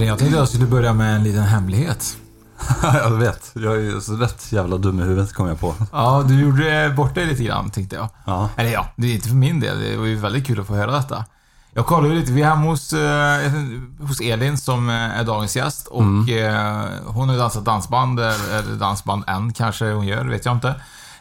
Martin, 0.00 0.08
jag 0.08 0.18
tänkte 0.18 0.36
att 0.36 0.40
jag 0.40 0.48
skulle 0.48 0.66
börja 0.66 0.92
med 0.92 1.16
en 1.16 1.24
liten 1.24 1.42
hemlighet. 1.42 2.16
jag 2.82 3.10
vet. 3.10 3.50
Jag 3.54 3.76
är 3.76 4.00
så 4.00 4.12
rätt 4.12 4.52
jävla 4.52 4.76
dum 4.76 5.00
i 5.00 5.02
huvudet 5.02 5.32
kom 5.32 5.48
jag 5.48 5.60
på. 5.60 5.74
Ja, 5.92 6.24
du 6.28 6.40
gjorde 6.40 6.92
bort 6.96 7.14
dig 7.14 7.26
lite 7.26 7.44
grann, 7.44 7.70
tänkte 7.70 7.96
jag. 7.96 8.08
Ja. 8.24 8.48
Eller 8.56 8.70
ja, 8.70 8.86
det 8.96 9.06
är 9.06 9.14
inte 9.14 9.28
för 9.28 9.34
min 9.34 9.60
del. 9.60 9.80
Det 9.80 9.96
var 9.96 10.06
ju 10.06 10.16
väldigt 10.16 10.46
kul 10.46 10.60
att 10.60 10.66
få 10.66 10.74
höra 10.74 10.92
detta. 10.92 11.24
Jag 11.72 11.86
kollade 11.86 12.14
lite, 12.14 12.32
vi 12.32 12.42
är 12.42 12.48
hemma 12.48 12.70
hos, 12.70 12.92
eh, 12.92 13.52
hos 14.00 14.20
Elin 14.20 14.58
som 14.58 14.88
eh, 14.88 14.94
är 14.94 15.24
dagens 15.24 15.56
gäst 15.56 15.86
och 15.86 16.28
eh, 16.30 16.84
hon 17.06 17.28
har 17.28 17.36
dansat 17.36 17.64
dansband, 17.64 18.20
eller 18.20 18.76
dansband 18.78 19.24
än 19.26 19.52
kanske 19.52 19.92
hon 19.92 20.06
gör, 20.06 20.24
vet 20.24 20.44
jag 20.44 20.54
inte. 20.54 20.68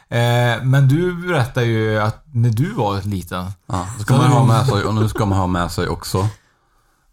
Eh, 0.09 0.63
men 0.63 0.87
du 0.87 1.27
berättade 1.27 1.65
ju 1.65 1.99
att 1.99 2.23
när 2.31 2.49
du 2.49 2.73
var 2.73 3.01
liten, 3.01 3.45
Ja, 3.67 3.87
ska 3.99 4.17
man 4.17 4.31
ha 4.31 4.45
med 4.45 4.65
sig, 4.67 4.83
och 4.83 4.95
nu 4.95 5.09
ska 5.09 5.25
man 5.25 5.37
ha 5.37 5.47
med 5.47 5.71
sig 5.71 5.87
också 5.87 6.27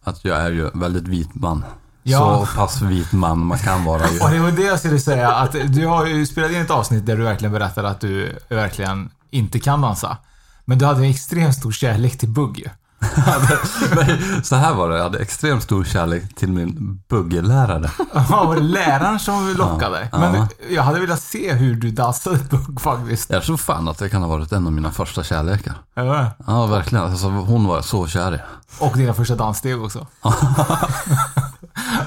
att 0.07 0.25
jag 0.25 0.41
är 0.41 0.51
ju 0.51 0.71
väldigt 0.75 1.09
vit 1.09 1.35
man. 1.35 1.65
Ja. 2.03 2.47
Så 2.47 2.57
pass 2.57 2.83
vit 2.83 3.12
man 3.12 3.39
man 3.39 3.59
kan 3.59 3.85
vara 3.85 4.11
ju. 4.11 4.21
och 4.23 4.31
det 4.31 4.39
var 4.39 4.51
det 4.51 4.63
jag 4.63 4.79
skulle 4.79 4.98
säga, 4.98 5.33
att 5.33 5.53
du 5.69 5.87
har 5.87 6.07
ju 6.07 6.27
spelat 6.27 6.51
in 6.51 6.61
ett 6.61 6.71
avsnitt 6.71 7.07
där 7.07 7.17
du 7.17 7.23
verkligen 7.23 7.53
berättade 7.53 7.89
att 7.89 8.01
du 8.01 8.39
verkligen 8.48 9.11
inte 9.30 9.61
kan 9.61 9.80
dansa. 9.80 10.17
Men 10.64 10.79
du 10.79 10.85
hade 10.85 10.98
en 10.98 11.11
extremt 11.11 11.55
stor 11.55 11.73
kärlek 11.73 12.19
till 12.19 12.29
bugg 12.29 12.70
Nej, 13.96 14.18
så 14.42 14.57
här 14.57 14.74
var 14.74 14.89
det, 14.90 14.96
jag 14.96 15.02
hade 15.02 15.18
extremt 15.18 15.62
stor 15.62 15.84
kärlek 15.84 16.34
till 16.34 16.48
min 16.52 17.01
buggelärare. 17.08 17.90
Ja, 18.14 18.45
var 18.45 18.55
det 18.55 18.62
läraren 18.62 19.18
som 19.18 19.55
lockade? 19.58 20.08
Ja. 20.12 20.18
Men 20.18 20.34
Ja. 20.34 20.48
jag 20.70 20.83
hade 20.83 21.01
velat 21.01 21.23
se 21.23 21.52
hur 21.52 21.74
du 21.74 21.90
dansade 21.90 22.39
bugg 22.51 22.80
faktiskt. 22.80 23.30
Jag 23.30 23.42
tror 23.42 23.56
fan 23.56 23.89
att 23.89 23.98
det 23.98 24.08
kan 24.08 24.23
ha 24.23 24.29
varit 24.29 24.52
en 24.52 24.67
av 24.67 24.73
mina 24.73 24.90
första 24.90 25.24
kärlekar. 25.24 25.74
Ja. 25.95 26.30
Ja, 26.46 26.67
verkligen. 26.67 27.05
Alltså, 27.05 27.27
hon 27.29 27.67
var 27.67 27.83
så 27.83 28.06
kär 28.06 28.35
i. 28.35 28.39
Och 28.79 28.96
dina 28.96 29.14
första 29.14 29.35
danssteg 29.35 29.83
också. 29.83 30.06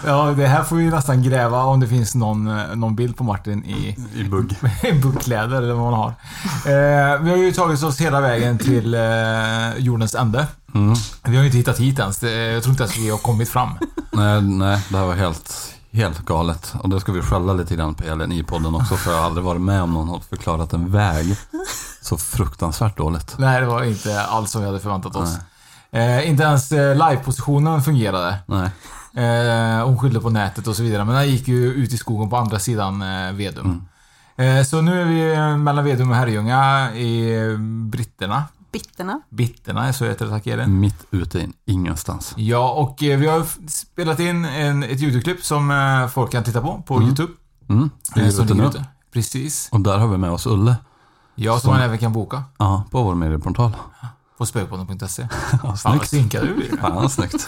ja, 0.06 0.34
det 0.38 0.48
här 0.48 0.64
får 0.64 0.76
vi 0.76 0.90
nästan 0.90 1.24
gräva 1.24 1.64
om 1.64 1.80
det 1.80 1.88
finns 1.88 2.16
någon, 2.16 2.48
eh, 2.48 2.76
någon 2.76 2.96
bild 2.96 3.18
på 3.18 3.24
Martin 3.24 3.66
i, 3.66 3.96
I 4.16 4.24
bugg. 4.24 4.56
i 4.84 4.92
buggkläder 4.92 5.58
eller 5.58 5.74
vad 5.74 5.92
man 5.92 5.94
har. 5.94 6.10
Eh, 6.66 7.22
vi 7.22 7.30
har 7.30 7.38
ju 7.38 7.52
tagit 7.52 7.84
oss 7.84 8.02
hela 8.02 8.22
vägen 8.22 8.58
till 8.58 8.94
eh, 8.94 9.78
jordens 9.78 10.16
ände. 10.16 10.48
Mm. 10.76 10.94
Vi 11.24 11.36
har 11.36 11.44
ju 11.44 11.46
inte 11.46 11.58
hittat 11.58 11.80
hit 11.80 12.00
ens. 12.00 12.20
Det, 12.20 12.32
jag 12.32 12.64
tror 12.64 12.72
inte 12.72 12.84
ens 12.84 12.98
vi 12.98 13.10
har 13.10 13.18
kommit 13.18 13.50
fram. 13.50 13.70
Nej, 14.12 14.42
nej, 14.42 14.86
det 14.90 14.98
här 14.98 15.06
var 15.06 15.16
helt, 15.16 15.76
helt 15.92 16.20
galet. 16.20 16.74
Och 16.80 16.90
det 16.90 17.00
ska 17.00 17.12
vi 17.12 17.22
skälla 17.22 17.54
lite 17.54 17.76
grann 17.76 17.96
på 17.96 18.04
Elin 18.04 18.32
i 18.32 18.44
podden 18.44 18.76
också, 18.76 18.96
för 18.96 19.12
jag 19.12 19.18
har 19.18 19.26
aldrig 19.26 19.46
varit 19.46 19.62
med 19.62 19.82
om 19.82 19.94
någon 19.94 20.08
har 20.08 20.20
förklarat 20.20 20.74
en 20.74 20.92
väg 20.92 21.36
så 22.02 22.18
fruktansvärt 22.18 22.98
dåligt. 22.98 23.36
Nej, 23.38 23.62
det 23.62 23.68
var 23.68 23.84
inte 23.84 24.22
alls 24.22 24.52
som 24.52 24.62
vi 24.62 24.68
hade 24.68 24.80
förväntat 24.80 25.16
oss. 25.16 25.38
Eh, 25.92 26.30
inte 26.30 26.44
ens 26.44 26.72
eh, 26.72 26.96
livepositionen 27.10 27.82
fungerade. 27.82 28.38
Nej. 28.46 28.70
Eh, 29.26 29.86
hon 29.86 30.00
skyllde 30.00 30.20
på 30.20 30.30
nätet 30.30 30.68
och 30.68 30.76
så 30.76 30.84
vidare. 30.84 31.06
Men 31.06 31.16
den 31.16 31.28
gick 31.30 31.48
ju 31.48 31.74
ut 31.74 31.94
i 31.94 31.98
skogen 31.98 32.30
på 32.30 32.38
andra 32.38 32.60
sidan 32.60 33.02
eh, 33.02 33.34
Vedum. 33.34 33.84
Eh, 34.36 34.64
så 34.64 34.82
nu 34.82 35.02
är 35.02 35.06
vi 35.06 35.34
eh, 35.36 35.58
mellan 35.58 35.86
Vedum 35.86 36.10
och 36.10 36.16
Herrljunga 36.16 36.92
i 36.96 37.38
Britterna. 37.92 38.44
Bitterna. 38.72 39.22
Bitterna, 39.30 39.94
så 39.94 40.06
heter 40.06 40.26
det, 40.26 40.32
tack 40.32 40.48
Elin. 40.48 40.80
Mitt 40.80 41.06
ute 41.12 41.40
i 41.40 41.50
ingenstans. 41.66 42.34
Ja, 42.38 42.72
och 42.72 43.04
eh, 43.04 43.20
vi 43.20 43.28
har 43.28 43.44
spelat 43.70 44.20
in 44.20 44.46
en, 44.46 44.84
ett 44.84 45.02
YouTube-klipp 45.02 45.44
som 45.44 45.72
eh, 45.72 46.08
folk 46.08 46.32
kan 46.32 46.44
titta 46.44 46.62
på, 46.62 46.84
på 46.88 47.02
YouTube. 47.04 47.34
Mm, 47.70 47.90
det 48.16 48.22
är 48.22 48.44
ute 48.44 48.54
nu. 48.54 48.64
ute. 48.66 48.86
Precis. 49.14 49.70
Och 49.72 49.82
där 49.82 49.98
har 49.98 50.08
vi 50.08 50.18
med 50.18 50.32
oss 50.32 50.46
Ulle. 50.48 50.76
Ja, 51.36 51.52
som 51.54 51.60
Som- 51.62 51.72
man 51.74 51.82
även 51.82 51.98
kan 51.98 52.14
boka 52.14 52.44
Ja, 52.58 52.84
på 52.92 53.04
vår 53.04 53.16
medieportal. 53.16 53.72
På 54.40 54.46
spökpodden.se. 54.46 55.28
Fan 55.52 55.60
vad 55.64 55.80
snyggt. 55.80 56.10
synkad 56.10 56.48
du 56.48 56.54
blir. 56.54 56.78
Fan, 56.78 57.10
snyggt. 57.10 57.48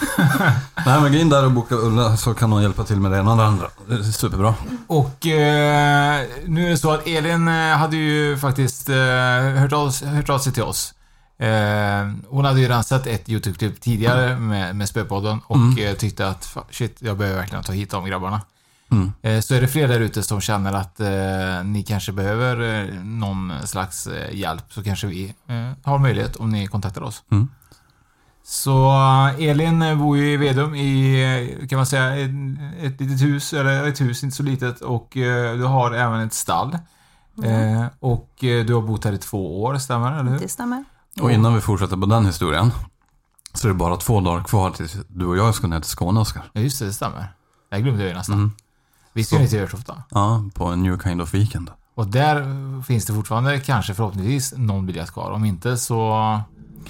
Nej, 0.86 1.00
men 1.00 1.12
gå 1.12 1.18
in 1.18 1.28
där 1.28 1.44
och 1.44 1.50
boka 1.52 1.74
Ulle 1.74 2.16
så 2.16 2.34
kan 2.34 2.52
hon 2.52 2.62
hjälpa 2.62 2.84
till 2.84 3.00
med 3.00 3.10
det 3.10 3.18
ena 3.18 3.30
och 3.30 3.36
det 3.36 3.44
andra. 3.44 3.66
Det 3.88 3.94
är 3.94 4.02
superbra. 4.02 4.54
Och 4.86 5.26
eh, 5.26 6.26
nu 6.46 6.66
är 6.66 6.70
det 6.70 6.76
så 6.76 6.90
att 6.90 7.06
Elin 7.06 7.48
eh, 7.48 7.76
hade 7.76 7.96
ju 7.96 8.38
faktiskt 8.38 8.88
eh, 8.88 8.96
hört, 9.56 9.72
av, 9.72 10.04
hört 10.04 10.30
av 10.30 10.38
sig 10.38 10.52
till 10.52 10.62
oss. 10.62 10.94
Eh, 11.38 12.10
hon 12.28 12.44
hade 12.44 12.60
ju 12.60 12.66
redan 12.68 12.84
sett 12.84 13.06
ett 13.06 13.28
YouTube-klipp 13.28 13.80
tidigare 13.80 14.36
med, 14.36 14.76
med 14.76 14.88
Spöpodden 14.88 15.40
och 15.46 15.78
eh, 15.78 15.94
tyckte 15.94 16.28
att 16.28 16.56
shit, 16.70 16.96
jag 16.98 17.16
behöver 17.16 17.38
verkligen 17.38 17.64
ta 17.64 17.72
hit 17.72 17.90
de 17.90 18.04
grabbarna. 18.04 18.40
Mm. 18.92 19.12
Eh, 19.22 19.40
så 19.40 19.54
är 19.54 19.60
det 19.60 19.68
fler 19.68 19.88
där 19.88 20.00
ute 20.00 20.22
som 20.22 20.40
känner 20.40 20.72
att 20.72 21.00
eh, 21.00 21.64
ni 21.64 21.82
kanske 21.82 22.12
behöver 22.12 22.80
eh, 22.80 23.04
någon 23.04 23.52
slags 23.64 24.06
eh, 24.06 24.34
hjälp 24.36 24.72
så 24.72 24.82
kanske 24.82 25.06
vi 25.06 25.34
eh, 25.46 25.90
har 25.90 25.98
möjlighet 25.98 26.36
om 26.36 26.50
ni 26.50 26.66
kontaktar 26.66 27.02
oss. 27.02 27.22
Mm. 27.30 27.48
Så 28.44 28.90
eh, 29.38 29.48
Elin 29.48 29.98
bor 29.98 30.16
ju 30.16 30.32
i 30.32 30.36
Vedum 30.36 30.74
i, 30.74 31.66
kan 31.70 31.76
man 31.76 31.86
säga, 31.86 32.16
ett, 32.16 32.30
ett 32.82 33.00
litet 33.00 33.22
hus, 33.22 33.52
eller 33.52 33.88
ett 33.88 34.00
hus, 34.00 34.22
inte 34.24 34.36
så 34.36 34.42
litet. 34.42 34.80
Och 34.80 35.16
eh, 35.16 35.56
du 35.56 35.64
har 35.64 35.92
även 35.92 36.20
ett 36.20 36.34
stall. 36.34 36.78
Eh, 37.44 37.86
och 38.00 38.28
du 38.40 38.74
har 38.74 38.82
bott 38.82 39.04
här 39.04 39.12
i 39.12 39.18
två 39.18 39.62
år, 39.62 39.78
stämmer 39.78 40.20
eller 40.20 40.30
hur? 40.30 40.38
Det 40.38 40.48
stämmer. 40.48 40.84
Och 41.20 41.32
innan 41.32 41.54
vi 41.54 41.60
fortsätter 41.60 41.96
på 41.96 42.06
den 42.06 42.26
historien 42.26 42.70
så 43.54 43.66
är 43.66 43.68
det 43.68 43.74
bara 43.74 43.96
två 43.96 44.20
dagar 44.20 44.44
kvar 44.44 44.70
tills 44.70 44.96
du 45.08 45.26
och 45.26 45.36
jag 45.36 45.54
ska 45.54 45.66
ner 45.66 45.80
till 45.80 45.90
Skåne, 45.90 46.20
Oskar. 46.20 46.50
Ja, 46.52 46.60
just 46.60 46.78
det, 46.78 46.84
det 46.84 46.92
stämmer. 46.92 47.32
Det 47.70 47.80
glömde 47.80 48.02
jag 48.02 48.08
ju 48.08 48.14
nästan. 48.14 48.34
Mm. 48.34 48.52
Vi 49.12 49.24
ska 49.24 49.46
till 49.46 49.60
Örsofta. 49.60 50.02
Ja, 50.10 50.44
på 50.54 50.64
en 50.64 50.82
New 50.82 50.98
Kind 50.98 51.22
of 51.22 51.34
Weekend. 51.34 51.70
Och 51.94 52.06
där 52.06 52.46
finns 52.82 53.06
det 53.06 53.12
fortfarande, 53.12 53.60
kanske 53.60 53.94
förhoppningsvis, 53.94 54.54
någon 54.56 54.86
biljett 54.86 55.10
kvar. 55.10 55.30
Om 55.30 55.44
inte 55.44 55.76
så, 55.76 56.40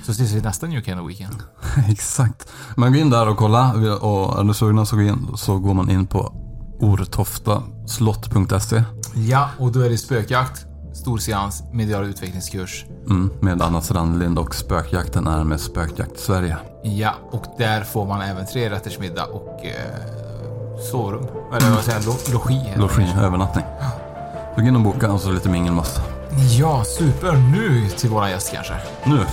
så 0.03 0.13
ses 0.13 0.33
vi 0.33 0.41
nästa 0.41 0.67
New 0.67 0.83
Kind 0.83 1.01
of 1.01 1.09
Weekend. 1.11 1.37
Exakt. 1.89 2.49
Men 2.77 2.93
gå 2.93 2.99
in 2.99 3.11
där 3.11 3.29
och 3.29 3.37
kolla. 3.37 3.73
Och 4.01 4.41
är 4.41 4.45
du 4.45 4.55
sugna 4.55 4.87
så, 4.87 4.97
gå 4.97 5.03
in, 5.03 5.29
så 5.37 5.59
går 5.59 5.75
man 5.75 5.91
in 5.91 6.07
på 6.07 6.35
ortoftaslott.se 6.81 8.83
Ja, 9.15 9.49
och 9.59 9.73
då 9.73 9.81
är 9.81 9.91
det 9.91 9.99
spökjakt, 9.99 10.67
storseans, 10.95 11.63
medial 11.73 12.05
utvecklingskurs. 12.05 12.85
mm, 13.07 13.31
med 13.41 13.63
Anna 13.63 13.81
Strandlind 13.81 14.39
och 14.39 14.55
Spökjakten 14.55 15.27
är 15.27 15.45
med 15.45 15.61
Spökjakt 15.61 16.21
Sverige. 16.21 16.57
Ja, 16.85 17.15
och 17.31 17.45
där 17.59 17.85
får 17.85 18.07
man 18.07 18.21
även 18.21 18.47
tre 18.47 18.71
rätters 18.71 18.99
middag 18.99 19.25
och 19.27 19.65
eh, 19.65 20.22
sovrum. 20.91 21.23
Eller 21.55 21.71
vad 21.71 21.85
säger 21.85 21.99
jag? 21.99 22.07
Lo- 22.07 22.33
Logi. 22.33 22.73
Logi, 22.77 23.13
övernattning. 23.19 23.65
Gå 24.57 24.63
in 24.63 24.77
och 24.77 24.83
boka 24.83 25.13
och 25.13 25.21
så 25.21 25.31
lite 25.33 25.49
mingelmust. 25.49 26.01
Ja, 26.59 26.85
super. 26.85 27.33
Nu 27.33 27.89
till 27.89 28.11
våra 28.11 28.31
gäst 28.31 28.53
kanske. 28.53 28.75
Nu. 29.05 29.25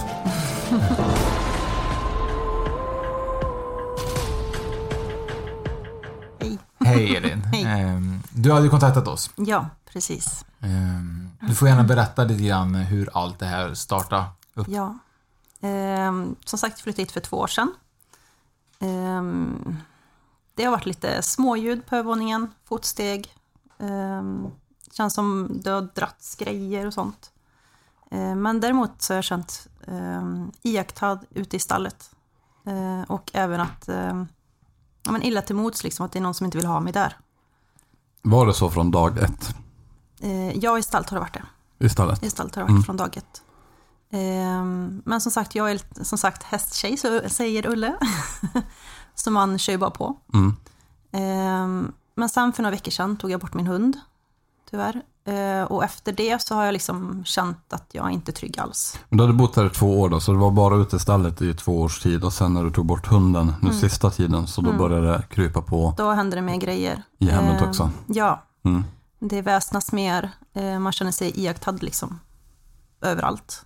Hej. 6.39 6.57
Hej 6.79 7.15
Elin. 7.15 7.41
Hej. 7.41 7.63
Ehm, 7.63 8.23
Du 8.31 8.51
hade 8.51 8.63
ju 8.63 8.69
kontaktat 8.69 9.07
oss. 9.07 9.31
Ja, 9.35 9.69
precis. 9.93 10.45
Ehm, 10.59 11.29
Du 11.41 11.55
får 11.55 11.67
gärna 11.67 11.83
berätta 11.83 12.23
lite 12.23 12.43
grann 12.43 12.75
hur 12.75 13.09
allt 13.13 13.39
det 13.39 13.45
här 13.45 13.73
startade 13.73 14.23
upp. 14.53 14.67
Ja. 14.69 14.97
Ehm, 15.61 16.35
som 16.45 16.59
sagt, 16.59 16.73
jag 16.77 16.83
flyttade 16.83 17.01
hit 17.01 17.11
för 17.11 17.19
två 17.19 17.37
år 17.37 17.47
sedan. 17.47 17.71
Ehm, 20.59 20.63
det 20.63 20.63
har 20.65 20.71
varit 20.71 20.85
lite 20.85 21.21
småljud 21.21 21.85
på 21.85 21.95
övervåningen, 21.95 22.51
fotsteg. 22.65 23.33
Ehm, 23.79 24.47
känns 24.91 25.13
som 25.13 25.59
det 25.63 25.69
har 25.71 25.81
dragits 25.81 26.35
grejer 26.35 26.85
och 26.88 26.94
sånt. 26.94 27.31
Ehm, 28.11 28.41
men 28.41 28.59
däremot 28.59 29.01
så 29.01 29.13
har 29.13 29.17
jag 29.17 29.23
känt 29.23 29.67
um, 29.88 30.51
iakttagd 30.63 31.23
ute 31.29 31.56
i 31.56 31.59
stallet. 31.59 32.11
Ehm, 32.65 33.03
och 33.03 33.31
även 33.33 33.61
att, 33.61 33.89
um, 33.89 34.27
ja 35.06 35.11
men 35.11 35.23
illa 35.23 35.41
till 35.41 35.56
mods 35.56 35.83
liksom, 35.83 36.06
att 36.06 36.11
det 36.11 36.19
är 36.19 36.23
någon 36.23 36.33
som 36.33 36.45
inte 36.45 36.57
vill 36.57 36.67
ha 36.67 36.79
mig 36.79 36.94
där. 36.94 37.17
Var 38.21 38.45
det 38.47 38.53
så 38.53 38.69
från 38.69 38.91
dag 38.91 39.17
ett 39.17 39.56
Ehm, 40.21 40.51
ja, 40.61 40.77
i 40.77 40.83
stallet 40.83 41.09
har 41.09 41.15
det 41.17 41.21
varit 41.21 41.33
det. 41.33 41.85
i 41.85 41.89
stallet? 41.89 42.23
I 42.23 42.29
stallet 42.29 42.56
har 42.56 42.61
det 42.61 42.65
varit 42.65 42.71
Mm. 42.71 42.83
från 42.83 42.97
dag 42.97 43.17
ett. 43.17 43.41
Ehm, 44.11 45.01
men 45.06 45.21
som 45.21 45.31
sagt, 45.31 45.56
jag 45.56 45.71
är 45.71 46.03
som 46.03 46.17
sagt 46.17 46.44
hästtjej, 46.44 46.97
så 46.97 47.21
säger 47.29 47.67
Ulle. 47.67 47.95
så 49.19 49.31
man 49.31 49.57
kör 49.60 49.74
ju 49.74 49.77
bara 49.80 49.89
på. 49.92 50.16
Mm. 50.33 50.56
Ehm, 51.12 51.92
men 52.16 52.30
sen 52.30 52.54
för 52.54 52.63
några 52.63 52.71
veckor 52.75 52.92
sedan 52.92 53.18
tog 53.18 53.31
jag 53.31 53.39
bort 53.39 53.54
min 53.54 53.68
hund, 53.68 53.98
tyvärr. 54.69 55.01
Ehm, 55.25 55.68
och 55.68 55.83
efter 55.83 56.12
det 56.12 56.42
så 56.42 56.56
har 56.56 56.63
jag 56.66 56.74
liksom 56.74 57.24
känt 57.25 57.74
att 57.74 57.86
jag 57.92 58.12
inte 58.12 58.31
är 58.31 58.33
trygg 58.33 58.60
alls. 58.60 59.00
Men 59.10 59.18
du 59.18 59.24
hade 59.24 59.33
bott 59.33 59.56
här 59.56 59.66
i 59.66 59.69
två 59.69 60.01
år 60.01 60.10
då, 60.10 60.19
så 60.19 60.31
det 60.31 60.38
var 60.38 60.51
bara 60.51 60.75
ute 60.75 60.95
i 60.95 61.00
stallet 61.00 61.42
i 61.42 61.54
två 61.54 61.81
års 61.81 62.00
tid 62.00 62.24
och 62.24 62.33
sen 62.33 62.54
när 62.54 62.63
du 62.63 62.71
tog 62.71 62.86
bort 62.86 63.07
hunden 63.07 63.54
nu 63.62 63.68
Mm. 63.69 63.80
sista 63.80 64.10
tiden 64.10 64.48
så 64.48 64.62
då 64.62 64.68
Mm. 64.69 64.77
började 64.77 65.07
det 65.07 65.24
krypa 65.30 65.62
på 65.62 65.94
Då 65.98 66.12
händer 66.12 66.36
det 66.36 66.42
mer 66.42 66.57
grejer. 66.57 67.04
i 67.18 67.30
hemmet 67.30 67.62
Ehm, 67.62 67.69
också. 67.69 67.89
Ja, 68.07 68.44
Mm. 68.63 68.83
det 69.19 69.42
väsnas 69.42 69.92
mer. 69.92 70.31
Ehm, 70.54 70.83
man 70.83 70.92
känner 70.94 71.12
sig 71.12 71.39
iakttagd 71.39 71.83
liksom. 71.83 72.19
Överallt. 73.01 73.66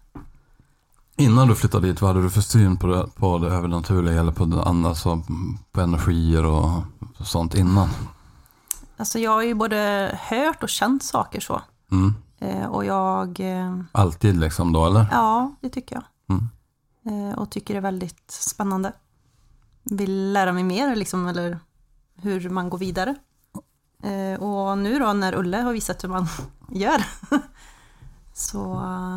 Innan 1.17 1.47
du 1.47 1.55
flyttade 1.55 1.87
dit, 1.87 2.01
vad 2.01 2.09
hade 2.09 2.23
du 2.23 2.29
för 2.29 2.41
syn 2.41 2.77
på 2.77 2.87
det, 2.87 3.07
på 3.15 3.37
det 3.37 3.47
övernaturliga 3.47 4.19
eller 4.19 4.31
på, 4.31 4.45
det, 4.45 4.61
alltså, 4.61 5.23
på 5.71 5.81
energier 5.81 6.45
och 6.45 6.83
sånt 7.23 7.55
innan? 7.55 7.89
Alltså 8.97 9.19
jag 9.19 9.31
har 9.31 9.41
ju 9.43 9.53
både 9.53 10.11
hört 10.29 10.63
och 10.63 10.69
känt 10.69 11.03
saker 11.03 11.39
så. 11.39 11.61
Mm. 11.91 12.13
Ehm, 12.39 12.69
och 12.71 12.85
jag... 12.85 13.37
ehm, 13.39 13.87
Alltid 13.91 14.37
liksom 14.37 14.73
då, 14.73 14.85
eller? 14.85 15.05
Ja, 15.11 15.55
det 15.61 15.69
tycker 15.69 15.95
jag. 15.95 16.03
Mm. 16.29 17.29
Eh, 17.31 17.37
och 17.37 17.49
tycker 17.51 17.73
det 17.73 17.77
är 17.77 17.81
väldigt 17.81 18.31
spännande. 18.31 18.93
Vill 19.83 20.33
lära 20.33 20.51
mig 20.53 20.63
mer, 20.63 20.95
liksom, 20.95 21.27
eller 21.27 21.59
hur 22.15 22.49
man 22.49 22.69
går 22.69 22.77
vidare. 22.77 23.15
Eh, 24.03 24.41
och 24.41 24.77
nu 24.77 24.99
då 24.99 25.13
när 25.13 25.35
Ulle 25.35 25.57
har 25.57 25.73
visat 25.73 26.03
hur 26.03 26.09
man 26.09 26.27
gör, 26.71 27.05
så 28.33 28.73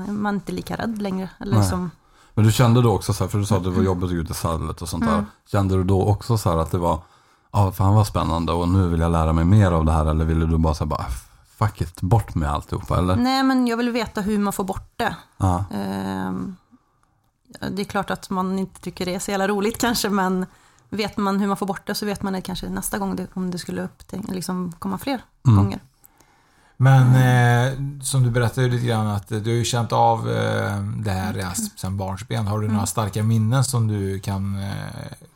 är 0.09 0.13
man 0.13 0.35
inte 0.35 0.53
lika 0.53 0.77
rädd 0.77 1.03
längre. 1.03 1.31
Eller 1.41 1.59
Nej. 1.59 1.89
Men 2.35 2.45
du 2.45 2.53
kände 2.53 2.83
då 2.83 2.93
också 2.95 3.13
så 3.13 3.25
här, 3.25 3.29
för 3.29 3.39
du 3.39 3.47
sa 3.47 3.57
att 3.57 3.65
det 3.65 3.71
var 3.71 3.83
jobbigt 3.83 4.05
att 4.05 4.11
gå 4.11 4.17
ut 4.17 4.31
i 4.31 4.35
stallet 4.35 4.83
och 4.83 4.89
sånt 4.89 5.05
där. 5.05 5.13
Mm. 5.13 5.27
Kände 5.53 5.77
du 5.77 5.85
då 5.85 6.05
också 6.07 6.39
så 6.39 6.51
här 6.51 6.57
att 6.59 6.71
det 6.71 6.79
var, 6.79 6.99
ja 7.53 7.73
fan 7.73 7.95
vad 7.95 8.07
spännande 8.07 8.53
och 8.53 8.69
nu 8.69 8.89
vill 8.89 9.01
jag 9.01 9.13
lära 9.13 9.33
mig 9.33 9.45
mer 9.45 9.71
av 9.73 9.85
det 9.85 9.93
här 9.93 10.07
eller 10.07 10.25
ville 10.25 10.47
du 10.47 10.59
bara 10.59 10.75
så 10.75 10.85
här, 10.85 10.89
bara, 10.89 11.05
fuck 11.59 11.81
it, 11.81 12.01
bort 12.01 12.35
med 12.35 12.51
alltihopa 12.51 12.99
eller? 12.99 13.17
nej, 13.17 13.43
men 13.43 13.67
jag 13.67 13.77
vill 13.77 13.91
veta 13.91 14.21
hur 14.21 14.39
man 14.39 14.53
får 14.53 14.65
bort 14.65 14.93
det. 14.97 15.17
Ehm, 15.71 16.57
det 17.71 17.83
är 17.83 17.85
klart 17.85 18.11
att 18.11 18.31
man 18.31 18.59
inte 18.59 18.81
tycker 18.81 19.05
det 19.07 19.15
är 19.15 19.19
så 19.19 19.31
jävla 19.31 19.49
roligt 19.49 19.79
kanske, 19.79 20.11
men 20.11 20.47
vet 20.91 21.17
man 21.17 21.41
hur 21.41 21.47
man 21.47 21.57
får 21.57 21.67
bort 21.67 21.87
det 21.87 21.95
så 21.95 22.07
vet 22.07 22.23
man 22.23 22.33
det 22.33 22.41
kanske 22.41 22.69
nästa 22.69 22.99
gång 22.99 23.17
det, 23.17 23.27
om 23.35 23.51
det 23.51 23.59
skulle 23.59 23.83
upp, 23.85 24.03
liksom 24.29 24.73
komma 24.79 24.99
fler 24.99 25.21
Mm. 25.47 25.57
gånger. 25.59 25.81
Men 26.77 27.15
eh, 27.15 28.01
som 28.03 28.23
du 28.23 28.31
berättade 28.31 28.69
lite 28.69 28.87
grann 28.87 29.07
att 29.07 29.29
du 29.29 29.35
har 29.41 29.49
ju 29.49 29.65
känt 29.65 29.93
av 29.93 30.19
eh, 30.31 30.81
det 30.81 31.11
här 31.11 31.33
redan 31.35 31.55
sedan 31.55 31.97
barnsben. 31.97 32.47
Har 32.47 32.61
du 32.61 32.69
några 32.69 32.87
starka 32.87 33.23
minnen 33.23 33.65
som 33.65 33.89
du 33.89 34.21
kan 34.21 34.63
eh, 34.63 34.73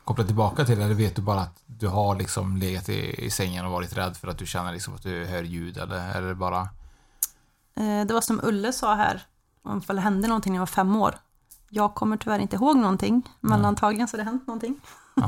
koppla 0.03 0.23
tillbaka 0.23 0.65
till? 0.65 0.81
Eller 0.81 0.93
vet 0.95 1.15
du 1.15 1.21
bara 1.21 1.39
att 1.41 1.61
du 1.65 1.87
har 1.87 2.15
liksom 2.15 2.57
legat 2.57 2.89
i, 2.89 3.25
i 3.25 3.29
sängen 3.29 3.65
och 3.65 3.71
varit 3.71 3.97
rädd 3.97 4.17
för 4.17 4.27
att 4.27 4.37
du 4.37 4.45
känner 4.45 4.73
liksom 4.73 4.95
att 4.95 5.03
du 5.03 5.25
hör 5.25 5.43
ljud? 5.43 5.77
Eller 5.77 5.95
är 5.95 6.21
det 6.21 6.35
bara... 6.35 6.61
Eh, 7.75 8.05
Det 8.07 8.13
var 8.13 8.21
som 8.21 8.39
Ulle 8.43 8.73
sa 8.73 8.93
här, 8.95 9.21
om 9.63 9.81
det 9.87 10.01
hände 10.01 10.27
någonting 10.27 10.53
när 10.53 10.57
jag 10.57 10.61
var 10.61 10.65
fem 10.67 10.95
år. 10.95 11.15
Jag 11.69 11.95
kommer 11.95 12.17
tyvärr 12.17 12.39
inte 12.39 12.55
ihåg 12.55 12.77
någonting, 12.77 13.23
men 13.39 13.65
antagligen 13.65 14.07
så 14.07 14.17
har 14.17 14.23
det 14.23 14.29
hänt 14.29 14.47
någonting. 14.47 14.79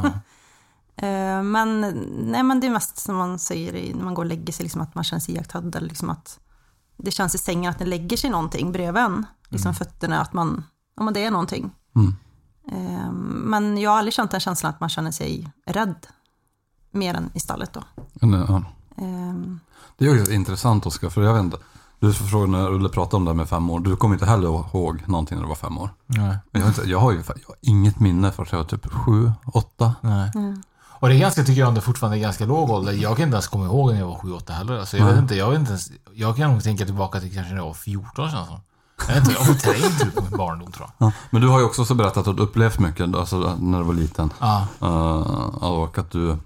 Eh, 0.95 1.43
Men, 1.43 1.81
nej, 2.31 2.43
men 2.43 2.59
det 2.59 2.67
är 2.67 2.71
mest 2.71 2.97
som 2.97 3.15
man 3.15 3.39
säger 3.39 3.95
när 3.95 4.03
man 4.03 4.13
går 4.13 4.23
och 4.23 4.29
lägger 4.29 4.53
sig, 4.53 4.63
liksom 4.63 4.81
att 4.81 4.95
man 4.95 5.03
känner 5.03 5.19
sig 5.21 5.35
iakttagd. 5.35 5.75
Eller 5.75 5.87
liksom 5.87 6.09
att 6.09 6.39
det 6.97 7.11
känns 7.11 7.35
i 7.35 7.37
sängen 7.37 7.69
att 7.71 7.79
det 7.79 7.85
lägger 7.85 8.17
sig 8.17 8.29
någonting 8.29 8.71
bredvid 8.71 9.03
en. 9.03 9.25
Liksom 9.49 9.69
Mm. 9.69 9.75
fötterna, 9.75 10.21
att 10.21 10.33
man, 10.33 10.63
ja 10.97 11.03
men 11.03 11.13
det 11.13 11.23
är 11.23 11.31
någonting. 11.31 11.71
Mm. 11.95 12.15
Eh, 12.71 13.11
Men 13.45 13.77
jag 13.77 13.91
har 13.91 13.97
aldrig 13.97 14.13
känt 14.13 14.31
den 14.31 14.39
känslan 14.39 14.69
att 14.69 14.79
man 14.79 14.89
känner 14.89 15.11
sig 15.11 15.51
rädd. 15.65 16.07
Mer 16.91 17.13
än 17.13 17.29
i 17.33 17.39
stallet 17.39 17.73
då. 17.73 17.83
Ja. 18.21 18.27
Eh, 18.97 19.33
Det 19.97 20.05
är 20.07 20.13
ju 20.15 20.33
intressant 20.35 20.85
Oskar, 20.85 21.09
för 21.09 21.21
jag 21.21 21.33
vet 21.33 21.43
inte. 21.43 21.57
Du 21.99 22.13
frågade 22.13 22.51
när 22.51 22.71
Ulle 22.73 22.89
pratade 22.89 23.15
om 23.17 23.25
det 23.25 23.31
här 23.31 23.35
med 23.35 23.49
fem 23.49 23.69
år. 23.69 23.79
Du 23.79 23.95
kommer 23.95 24.15
inte 24.15 24.25
heller 24.25 24.47
ihåg 24.47 25.03
någonting 25.07 25.35
när 25.37 25.43
du 25.43 25.49
var 25.49 25.55
fem 25.55 25.77
år. 25.77 25.89
Nej. 26.05 26.37
Men 26.51 26.61
jag, 26.61 26.61
har 26.61 26.67
inte, 26.67 26.81
jag 26.89 26.99
har 26.99 27.11
ju 27.11 27.17
jag 27.17 27.47
har 27.47 27.55
inget 27.61 27.99
minne 27.99 28.31
för 28.31 28.43
att 28.43 28.51
jag 28.51 28.59
var 28.59 28.65
typ 28.65 28.85
sju, 28.93 29.31
åtta. 29.53 29.95
Nej. 30.01 30.31
mm. 30.35 30.63
Och 31.03 31.09
det 31.09 31.15
är 31.15 31.19
ganska, 31.19 31.43
tycker 31.43 31.59
jag, 31.59 31.69
ändå 31.69 31.81
fortfarande 31.81 32.19
ganska 32.19 32.45
låg 32.45 32.69
ålder. 32.69 32.93
Jag 32.93 33.17
kan 33.17 33.23
inte 33.23 33.35
ens 33.35 33.47
komma 33.47 33.65
ihåg 33.65 33.91
när 33.91 33.99
jag 33.99 34.07
var 34.07 34.15
7-8 34.15 34.51
heller. 34.51 34.79
Alltså, 34.79 34.97
jag, 34.97 35.05
vet 35.05 35.17
inte, 35.17 35.35
jag, 35.35 35.49
vet 35.49 35.59
inte 35.59 35.71
ens, 35.71 35.91
jag 36.13 36.37
kan 36.37 36.51
nog 36.51 36.63
tänka 36.63 36.85
tillbaka 36.85 37.19
till 37.19 37.33
kanske 37.33 37.53
när 37.53 37.59
jag 37.59 37.65
var 37.65 37.73
14 37.73 38.31
känns 38.31 38.49
det. 38.49 38.59
Jag 39.07 39.13
vet 39.13 39.17
inte, 39.17 39.31
jag 39.31 39.39
har 39.39 39.53
förträngt 39.53 39.99
typ 39.99 40.21
min 40.21 40.37
barndom 40.37 40.71
tror 40.71 40.89
jag. 40.97 41.07
Ja. 41.07 41.11
Men 41.29 41.41
du 41.41 41.47
har 41.47 41.59
ju 41.59 41.65
också 41.65 41.85
så 41.85 41.95
berättat 41.95 42.27
att 42.27 42.37
du 42.37 42.43
upplevt 42.43 42.79
mycket 42.79 43.15
alltså, 43.15 43.55
när 43.59 43.77
du 43.77 43.83
var 43.83 43.93
liten. 43.93 44.33
Ja. 44.39 44.67
Eh, 44.81 45.63
och 45.63 45.97
att 45.97 46.11
du 46.11 46.37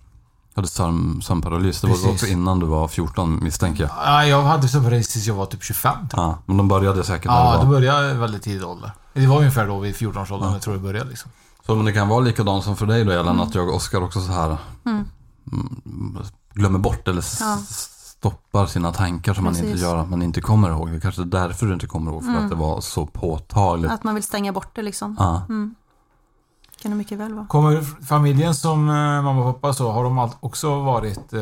hade 0.56 0.68
sömn, 0.68 1.21
sömnparalys. 1.21 1.81
Det 1.81 1.88
var 1.88 2.12
också 2.12 2.27
innan 2.27 2.59
du 2.59 2.65
var 2.65 2.88
14 2.88 3.44
misstänker 3.44 3.83
jag. 3.83 3.92
Ja, 4.06 4.25
jag 4.25 4.42
hade 4.42 4.68
precis 4.68 5.13
tills 5.13 5.27
jag 5.27 5.36
var 5.36 5.45
typ 5.45 5.63
25. 5.63 5.94
Typ. 6.01 6.13
Ja, 6.13 6.38
men 6.45 6.57
de 6.57 6.68
började 6.68 7.04
säkert 7.04 7.25
Ja, 7.25 7.57
var... 7.57 7.65
började 7.65 8.13
väldigt 8.13 8.44
tidig 8.44 8.68
ålder. 8.68 8.92
Det 9.13 9.27
var 9.27 9.38
ungefär 9.38 9.68
då 9.68 9.80
vid 9.80 9.95
14-årsåldern 9.95 10.51
jag 10.51 10.62
tror 10.62 10.74
det 10.74 10.80
började 10.80 11.09
liksom. 11.09 11.31
Så 11.68 11.75
men 11.75 11.86
det 11.86 11.94
kan 11.94 12.08
vara 12.08 12.19
likadant 12.19 12.64
som 12.64 12.75
för 12.78 12.86
dig 12.86 13.04
då 13.06 13.12
Ellen, 13.12 13.40
att 13.40 13.56
jag 13.56 13.68
och 13.69 13.75
Oskar 13.75 14.02
också 14.04 14.22
så 14.22 14.31
här 14.31 14.58
Mm. 14.86 15.06
mm, 15.52 16.18
glömmer 16.54 16.80
bort 16.80 17.08
eller 17.08 17.24
Ja. 17.40 17.57
stoppar 17.68 18.66
sina 18.66 18.92
tankar 18.94 19.33
som 19.33 19.44
man 19.44 19.56
inte 19.57 19.80
gör, 19.81 19.95
att 19.97 20.09
man 20.09 20.21
inte 20.21 20.42
kommer 20.42 20.69
ihåg. 20.69 20.90
Det 20.90 20.95
är 20.95 21.00
kanske 21.00 21.21
är 21.21 21.26
därför 21.26 21.66
du 21.66 21.74
inte 21.74 21.88
kommer 21.88 22.12
ihåg, 22.12 22.24
för 22.24 22.30
Mm. 22.31 22.44
att 22.44 22.50
det 22.50 22.56
var 22.56 22.81
så 22.81 23.06
påtagligt. 23.06 23.92
Att 23.92 24.04
man 24.04 24.16
vill 24.16 24.24
stänga 24.24 24.52
bort 24.52 24.76
det 24.76 24.81
liksom. 24.81 25.16
Ja. 25.19 25.42
Mm. 25.50 25.76
Kan 26.81 26.92
det 26.92 26.97
mycket 26.97 27.18
väl 27.19 27.33
vara. 27.33 27.47
Kommer 27.47 27.81
familjen 28.06 28.56
som 28.56 28.90
eh, 28.90 28.95
mamma 28.95 29.45
och 29.45 29.56
pappa 29.62 29.74
så, 29.74 29.92
har 29.92 30.04
de 30.04 30.30
också 30.40 30.80
varit 30.83 31.33
eh, 31.33 31.42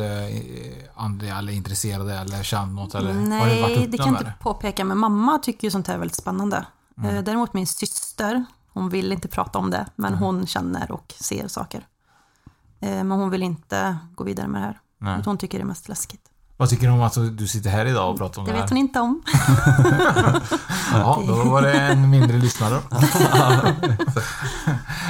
andliga 0.94 1.38
eller 1.38 1.52
intresserade 1.52 2.14
eller 2.18 2.42
känt 2.42 2.74
något? 2.74 2.94
Eller 2.94 3.12
har 3.14 3.20
ni 3.20 3.28
varit 3.38 3.52
Nej, 3.52 3.62
öppna 3.74 3.86
det 3.86 3.98
kan 3.98 4.06
jag 4.12 4.20
inte 4.22 4.32
påpeka, 4.40 4.84
men 4.84 4.98
mamma 4.98 5.38
tycker 5.38 5.66
ju 5.66 5.70
sånt 5.70 5.86
här 5.86 5.94
är 5.94 5.98
väldigt 5.98 6.16
spännande. 6.16 6.66
Eh, 7.04 7.18
Däremot 7.24 7.54
min 7.54 7.66
syster, 7.66 8.44
hon 8.76 8.88
vill 8.88 9.12
inte 9.12 9.28
prata 9.28 9.58
om 9.58 9.70
det, 9.70 9.86
men 9.96 10.14
hon 10.14 10.46
känner 10.46 10.90
och 10.90 11.14
ser 11.20 11.48
saker. 11.48 11.86
Eh, 12.80 12.90
Men 13.04 13.10
hon 13.10 13.30
vill 13.30 13.42
inte 13.42 13.96
gå 14.14 14.24
vidare 14.24 14.48
med 14.48 14.60
det 14.60 14.64
här. 14.66 14.80
Nej. 14.98 15.22
Hon 15.24 15.38
tycker 15.38 15.58
det 15.58 15.62
är 15.64 15.66
mest 15.66 15.88
läskigt. 15.88 16.20
Vad 16.56 16.68
tycker 16.68 16.86
du 16.86 16.92
om 16.92 17.00
att 17.02 17.38
du 17.38 17.46
sitter 17.46 17.70
här 17.70 17.86
idag 17.86 18.10
och 18.12 18.18
pratar 18.18 18.40
om 18.40 18.46
Det 18.46 18.52
det, 18.52 18.56
vet 18.60 18.70
här? 18.70 18.76
hon 18.76 18.78
inte 18.78 19.00
om. 19.00 19.22
Ja, 20.92 21.22
då 21.26 21.34
var 21.50 21.62
det 21.62 21.80
en 21.80 22.10
mindre 22.10 22.36
lyssnare. 22.38 22.80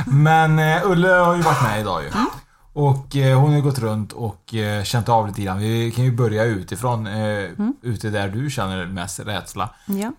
Men 0.07 0.59
eh, 0.59 0.91
Ulle 0.91 1.09
har 1.09 1.35
ju 1.37 1.43
varit 1.43 1.63
med 1.63 1.81
idag 1.81 2.03
ju. 2.03 2.09
Mm. 2.09 2.27
Och 2.73 3.17
eh, 3.17 3.41
hon 3.41 3.53
har 3.53 3.61
gått 3.61 3.79
runt 3.79 4.13
och 4.13 4.55
känt 4.85 5.09
av 5.09 5.29
lite 5.29 5.43
grann. 5.43 5.59
Vi 5.59 5.91
kan 5.93 6.05
ju 6.05 6.13
börja 6.17 6.45
utifrån, 6.45 7.07
Mm. 7.07 7.75
ute 7.83 8.11
där 8.11 8.29
du 8.29 8.51
känner 8.51 8.87
mest 8.87 9.21
rädsla. 9.21 9.71
Ja. 9.87 10.13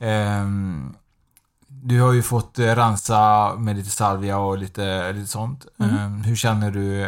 Du 1.87 2.01
har 2.01 2.13
ju 2.13 2.23
fått 2.23 2.59
eh, 2.59 2.75
rensa 2.75 3.53
med 3.57 3.75
lite 3.75 3.89
salvia 3.89 4.37
och 4.37 4.57
lite, 4.57 5.13
lite 5.13 5.27
sånt. 5.27 5.65
Mm. 5.77 5.97
Ehm, 5.97 6.21
hur 6.21 6.35
känner 6.35 6.71
du 6.71 7.01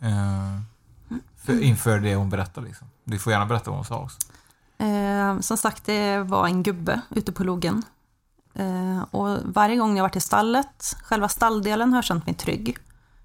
eh, 0.00 0.60
för, 1.36 1.62
inför 1.62 1.98
det 1.98 2.14
hon 2.14 2.30
berättar 2.30 2.62
liksom? 2.62 2.88
Du 3.04 3.18
får 3.18 3.32
gärna 3.32 3.46
berätta 3.46 3.70
vad 3.70 3.78
hon 3.78 3.84
sa 3.84 3.98
också. 3.98 4.18
Eh, 4.78 5.40
som 5.40 5.56
sagt, 5.56 5.84
det 5.84 6.18
var 6.18 6.46
en 6.46 6.62
gubbe 6.62 7.00
ute 7.10 7.32
på 7.32 7.44
logen. 7.44 7.82
Eh, 8.54 9.02
och 9.10 9.38
varje 9.44 9.76
gång 9.76 9.96
jag 9.96 10.04
varit 10.04 10.16
i 10.16 10.20
stallet, 10.20 10.96
själva 11.02 11.28
stalldelen 11.28 11.90
har 11.90 11.96
jag 11.96 12.04
känt 12.04 12.26
mig 12.26 12.34
trygg. 12.34 12.78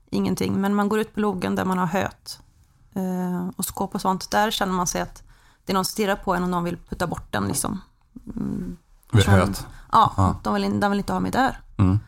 Ingenting, 0.10 0.62
men 0.62 0.76
man 0.76 0.90
går 0.90 1.00
ut 1.00 1.14
på 1.14 1.20
logen 1.20 1.56
där 1.56 1.66
man 1.66 1.78
har 1.78 1.86
höet 1.86 2.40
eh, 2.94 3.50
och 3.56 3.66
skåp 3.66 3.96
och 3.96 4.02
sånt. 4.02 4.32
Där 4.32 4.52
känner 4.52 4.74
man 4.74 4.88
sig 4.88 5.02
att 5.02 5.24
det 5.66 5.72
är 5.72 5.74
någon 5.74 5.86
som 5.86 5.92
stirrar 5.92 6.16
på 6.16 6.36
en 6.36 6.44
och 6.44 6.50
någon 6.50 6.64
vill 6.64 6.78
putta 6.90 7.08
bort 7.08 7.32
den 7.32 7.48
liksom. 7.48 7.82
Mm, 8.36 8.78
Vid 9.12 9.26
höet. 9.26 9.68
Ja, 9.92 10.14
Ja. 10.18 10.36
De, 10.44 10.54
vill, 10.54 10.80
de 10.80 10.92
vill 10.92 11.00
inte 11.00 11.14
ha 11.14 11.20
mig 11.20 11.32
där. 11.32 11.60
Mm. 11.78 12.00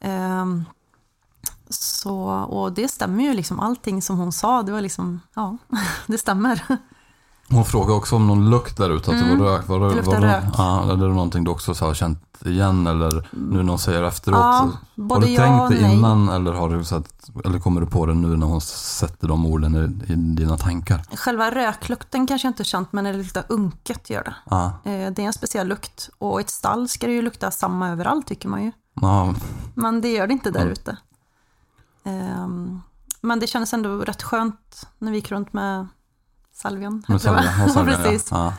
Ehm, 0.00 0.64
Så, 1.68 2.20
och 2.28 2.72
det 2.72 2.88
stämmer 2.88 3.24
ju 3.24 3.34
liksom, 3.34 3.60
allting 3.60 4.02
som 4.02 4.18
hon 4.18 4.32
sa, 4.32 4.62
det 4.62 4.72
var 4.72 4.80
liksom, 4.80 5.20
ja, 5.34 5.56
det 6.06 6.18
stämmer. 6.18 6.62
Hon 7.50 7.64
frågade 7.64 7.92
också 7.92 8.16
om 8.16 8.26
någon 8.26 8.50
lukt 8.50 8.76
där 8.76 8.90
ute, 8.90 9.10
att 9.10 9.18
det 9.18 9.24
Mm. 9.24 9.38
var 9.38 9.46
rök. 9.52 9.68
Var 9.68 9.80
det, 9.80 9.94
Det 9.94 10.02
var 10.02 10.20
det, 10.20 10.26
rök. 10.36 10.44
Ja, 10.58 10.82
är 10.92 10.96
det 10.96 11.08
någonting 11.08 11.44
du 11.44 11.50
också 11.50 11.74
så 11.74 11.84
har 11.86 11.94
känt 11.94 12.22
igen 12.44 12.86
eller 12.86 13.28
nu 13.30 13.62
när 13.62 13.68
hon 13.68 13.78
säger 13.78 14.02
efteråt? 14.02 14.38
Ja, 14.38 14.70
har 15.10 15.20
du 15.20 15.36
tänkt 15.36 15.68
det 15.70 15.92
innan 15.92 16.28
eller, 16.28 16.52
har 16.52 16.68
du 16.68 16.84
så 16.84 16.96
att, 16.96 17.30
eller 17.44 17.58
kommer 17.58 17.80
du 17.80 17.86
på 17.86 18.06
det 18.06 18.14
nu 18.14 18.36
när 18.36 18.46
hon 18.46 18.60
sätter 18.60 19.28
de 19.28 19.46
orden 19.46 19.74
i, 20.08 20.12
i 20.12 20.14
dina 20.16 20.56
tankar? 20.56 21.02
Själva 21.16 21.50
röklukten 21.50 22.26
kanske 22.26 22.46
jag 22.48 22.50
inte 22.50 22.64
känt, 22.64 22.92
men 22.92 23.04
när 23.04 23.12
det 23.12 23.18
luktar 23.18 23.44
unket 23.48 24.10
gör 24.10 24.24
det. 24.24 24.34
Ja, 24.50 24.66
Eh, 24.84 25.10
Det 25.12 25.22
är 25.22 25.26
en 25.26 25.32
speciell 25.32 25.68
lukt. 25.68 26.10
Och 26.18 26.40
i 26.40 26.42
ett 26.44 26.50
stall 26.50 26.88
ska 26.88 27.06
det 27.06 27.12
ju 27.12 27.22
lukta 27.22 27.50
samma 27.50 27.88
överallt 27.90 28.26
tycker 28.26 28.48
man 28.48 28.64
ju. 28.64 28.72
ja, 29.00 29.34
Men 29.74 30.00
det 30.00 30.08
gör 30.08 30.26
det 30.26 30.32
inte 30.32 30.50
där 30.50 30.60
Mm. 30.60 30.72
ute. 30.72 30.96
Ehm, 32.04 32.80
Men 33.20 33.40
det 33.40 33.46
kändes 33.46 33.74
ändå 33.74 33.98
rätt 33.98 34.22
skönt 34.22 34.86
när 34.98 35.10
vi 35.12 35.18
gick 35.18 35.30
runt 35.30 35.52
med 35.52 35.86
salvian. 36.56 37.02
med 37.08 37.16
heter 37.20 37.28
det, 37.30 37.34
va? 37.36 37.42
salvia. 37.42 37.64
och 37.64 37.70
salvia, 37.74 37.96
Precis. 37.96 38.28
Ja. 38.30 38.52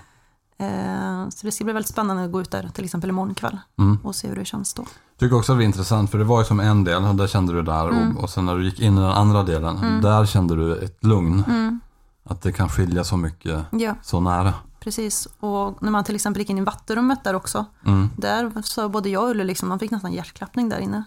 Ehm, 0.58 1.32
Så 1.32 1.46
det 1.48 1.52
ska 1.52 1.64
bli 1.64 1.74
väldigt 1.74 1.90
spännande 1.92 2.24
att 2.24 2.32
gå 2.32 2.42
ut 2.42 2.52
där 2.52 2.70
till 2.74 2.86
exempel 2.86 3.10
imorgon 3.10 3.36
kväll 3.36 3.58
Mm. 3.80 3.98
och 4.04 4.16
se 4.16 4.28
hur 4.28 4.36
det 4.36 4.46
känns 4.46 4.74
då. 4.74 4.86
tycker 5.20 5.36
också 5.36 5.52
att 5.52 5.56
det 5.56 5.58
var 5.60 5.66
intressant 5.66 6.12
för 6.12 6.18
det 6.18 6.24
var 6.24 6.40
ju 6.40 6.46
som 6.46 6.60
en 6.60 6.84
del 6.84 7.04
och 7.06 7.16
där 7.16 7.28
kände 7.28 7.54
du 7.54 7.62
där 7.62 7.88
Mm. 7.90 8.18
och, 8.18 8.24
och 8.24 8.30
sen 8.30 8.46
när 8.46 8.58
du 8.58 8.66
gick 8.66 8.80
in 8.80 8.98
i 8.98 9.02
den 9.02 9.10
andra 9.12 9.44
delen, 9.44 9.78
Mm. 9.78 10.02
där 10.02 10.26
kände 10.26 10.56
du 10.56 10.76
ett 10.78 11.04
lugn. 11.04 11.44
Mm. 11.48 11.80
Att 12.24 12.42
det 12.42 12.52
kan 12.52 12.70
skilja 12.70 13.04
så 13.04 13.18
mycket 13.18 13.66
Ja, 13.72 13.96
så 14.04 14.20
nära. 14.20 14.54
precis. 14.80 15.28
Och 15.40 15.84
när 15.84 15.92
man 15.92 16.04
till 16.04 16.16
exempel 16.16 16.42
gick 16.42 16.50
in 16.50 16.58
i 16.58 16.62
vattenrummet 16.62 17.24
där 17.24 17.34
också, 17.34 17.66
Mm. 17.86 18.10
där 18.18 18.62
sa 18.62 18.90
både 18.90 19.10
jag 19.10 19.24
och 19.24 19.30
Ulle, 19.30 19.44
liksom, 19.44 19.70
man 19.70 19.80
fick 19.80 19.92
nästan 19.92 20.14
hjärtklappning 20.14 20.70
där 20.70 20.80
inne. 20.80 21.04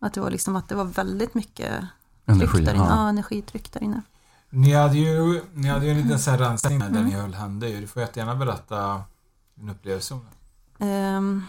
Att 0.00 0.12
det 0.14 0.20
var, 0.20 0.30
liksom, 0.30 0.56
att 0.56 0.68
det 0.68 0.74
var 0.74 0.84
väldigt 0.84 1.34
mycket 1.34 1.84
Energi, 2.26 2.46
tryck 2.52 2.66
där 2.66 2.74
inne. 2.74 2.84
ja. 2.84 2.96
Ja, 3.02 3.08
energitryck 3.08 3.72
där 3.72 3.82
inne. 3.82 4.02
Ni 4.54 4.72
hade 4.72 4.98
ju, 4.98 5.42
ni 5.54 5.68
hade 5.68 5.84
ju 5.86 5.90
en 5.90 5.96
liten 6.02 6.18
så 6.18 6.30
här 6.30 6.38
rensning 6.38 6.78
där 6.78 6.86
Mm. 6.86 7.04
ni 7.04 7.10
höll 7.10 7.34
hände 7.34 7.68
ju. 7.68 7.80
Du 7.80 7.86
får 7.86 8.02
jättegärna 8.02 8.34
berätta 8.36 9.02
din 9.54 9.68
upplevelse 9.70 10.14
om 10.14 10.20
det. 10.78 10.84
Ehm, 10.86 11.42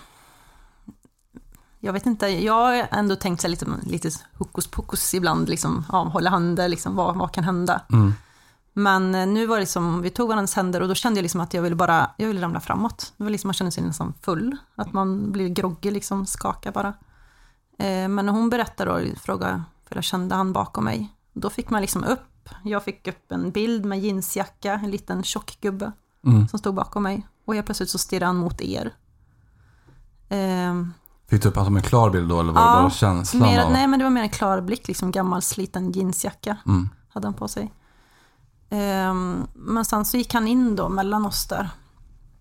jag 1.80 1.94
vet 1.94 2.06
inte, 2.06 2.28
jag 2.28 2.54
har 2.54 2.88
ändå 2.92 3.16
tänkt 3.16 3.42
sig 3.42 3.50
lite, 3.50 3.66
lite 3.84 4.10
hokus 4.38 4.68
pokus 4.68 5.14
ibland, 5.14 5.50
liksom, 5.50 5.86
ja, 5.92 6.04
hålla 6.04 6.30
händer, 6.30 6.68
liksom, 6.70 6.96
vad, 6.96 7.16
vad 7.16 7.32
kan 7.34 7.44
hända? 7.44 7.82
Mm. 7.92 8.14
Men 8.74 9.16
eh, 9.16 9.28
nu 9.28 9.46
var 9.46 9.56
det 9.56 9.60
liksom, 9.60 10.02
vi 10.02 10.10
tog 10.10 10.28
varandras 10.30 10.56
händer 10.56 10.82
och 10.82 10.88
då 10.88 10.96
kände 10.96 11.18
jag 11.18 11.24
liksom 11.24 11.42
att 11.42 11.54
jag 11.54 11.62
ville 11.62 11.76
bara, 11.76 12.10
jag 12.18 12.28
ville 12.28 12.42
ramla 12.42 12.60
framåt. 12.60 13.14
Det 13.18 13.24
var 13.24 13.32
liksom, 13.32 13.48
man 13.48 13.54
kände 13.54 13.72
sig 13.72 13.84
nästan 13.84 14.14
full, 14.22 14.58
att 14.76 14.94
man 14.94 15.32
blir 15.32 15.50
groggy, 15.50 15.92
liksom 15.92 16.26
skaka 16.26 16.72
bara. 16.72 16.88
Eh, 17.80 18.08
men 18.08 18.26
när 18.26 18.32
hon 18.34 18.50
berättade 18.50 18.92
och 18.92 19.18
frågade, 19.18 19.64
för 19.90 19.96
jag 19.96 20.04
kände 20.04 20.36
han 20.36 20.54
bakom 20.54 20.84
mig, 20.84 21.10
då 21.34 21.50
fick 21.50 21.70
man 21.70 21.82
liksom 21.82 22.04
upp, 22.04 22.20
jag 22.64 22.84
fick 22.84 23.08
upp 23.08 23.32
en 23.32 23.52
bild 23.52 23.86
med 23.86 24.00
jeansjacka, 24.00 24.74
en 24.74 24.92
liten 24.92 25.24
tjock 25.24 25.58
gubbe 25.62 25.92
Mm. 26.26 26.48
som 26.48 26.60
stod 26.60 26.76
bakom 26.76 27.04
mig. 27.04 27.28
Och 27.46 27.54
helt 27.56 27.66
plötsligt 27.66 27.90
så 27.90 27.98
stirrade 27.98 28.26
han 28.26 28.36
mot 28.36 28.62
er. 28.62 28.94
Ehm, 30.30 30.94
Fick 31.28 31.42
du 31.44 31.50
upp 31.50 31.56
honom 31.56 31.76
en 31.76 31.82
klar 31.84 32.10
bild 32.10 32.30
då 32.30 32.40
eller 32.40 32.54
var 32.54 32.62
det 32.62 32.68
Ja, 32.68 32.82
bara 32.82 32.90
känslan 32.90 33.42
mer, 33.50 33.64
av? 33.66 33.72
nej 33.72 33.88
men 33.88 34.00
det 34.00 34.06
var 34.06 34.10
mer 34.10 34.22
en 34.22 34.30
klar 34.30 34.62
blick, 34.62 34.88
liksom 34.88 35.12
gammal 35.12 35.42
sliten 35.42 35.92
jeansjacka 35.92 36.58
Mm. 36.66 36.90
hade 37.10 37.28
han 37.28 37.34
på 37.34 37.48
sig. 37.48 37.74
Ehm, 38.70 39.48
men 39.54 39.86
sen 39.86 40.06
så 40.06 40.18
gick 40.18 40.34
han 40.34 40.48
in 40.48 40.76
då 40.76 40.90
mellan 40.90 41.26
oss 41.26 41.48
där. 41.48 41.70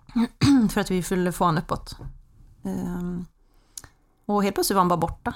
för 0.70 0.80
att 0.80 0.90
vi 0.90 1.02
skulle 1.02 1.32
få 1.32 1.44
honom 1.44 1.62
uppåt. 1.62 1.96
Ehm, 2.64 3.24
och 4.26 4.42
helt 4.42 4.54
plötsligt 4.54 4.74
var 4.74 4.80
han 4.80 4.88
bara 4.88 4.96
borta. 4.96 5.34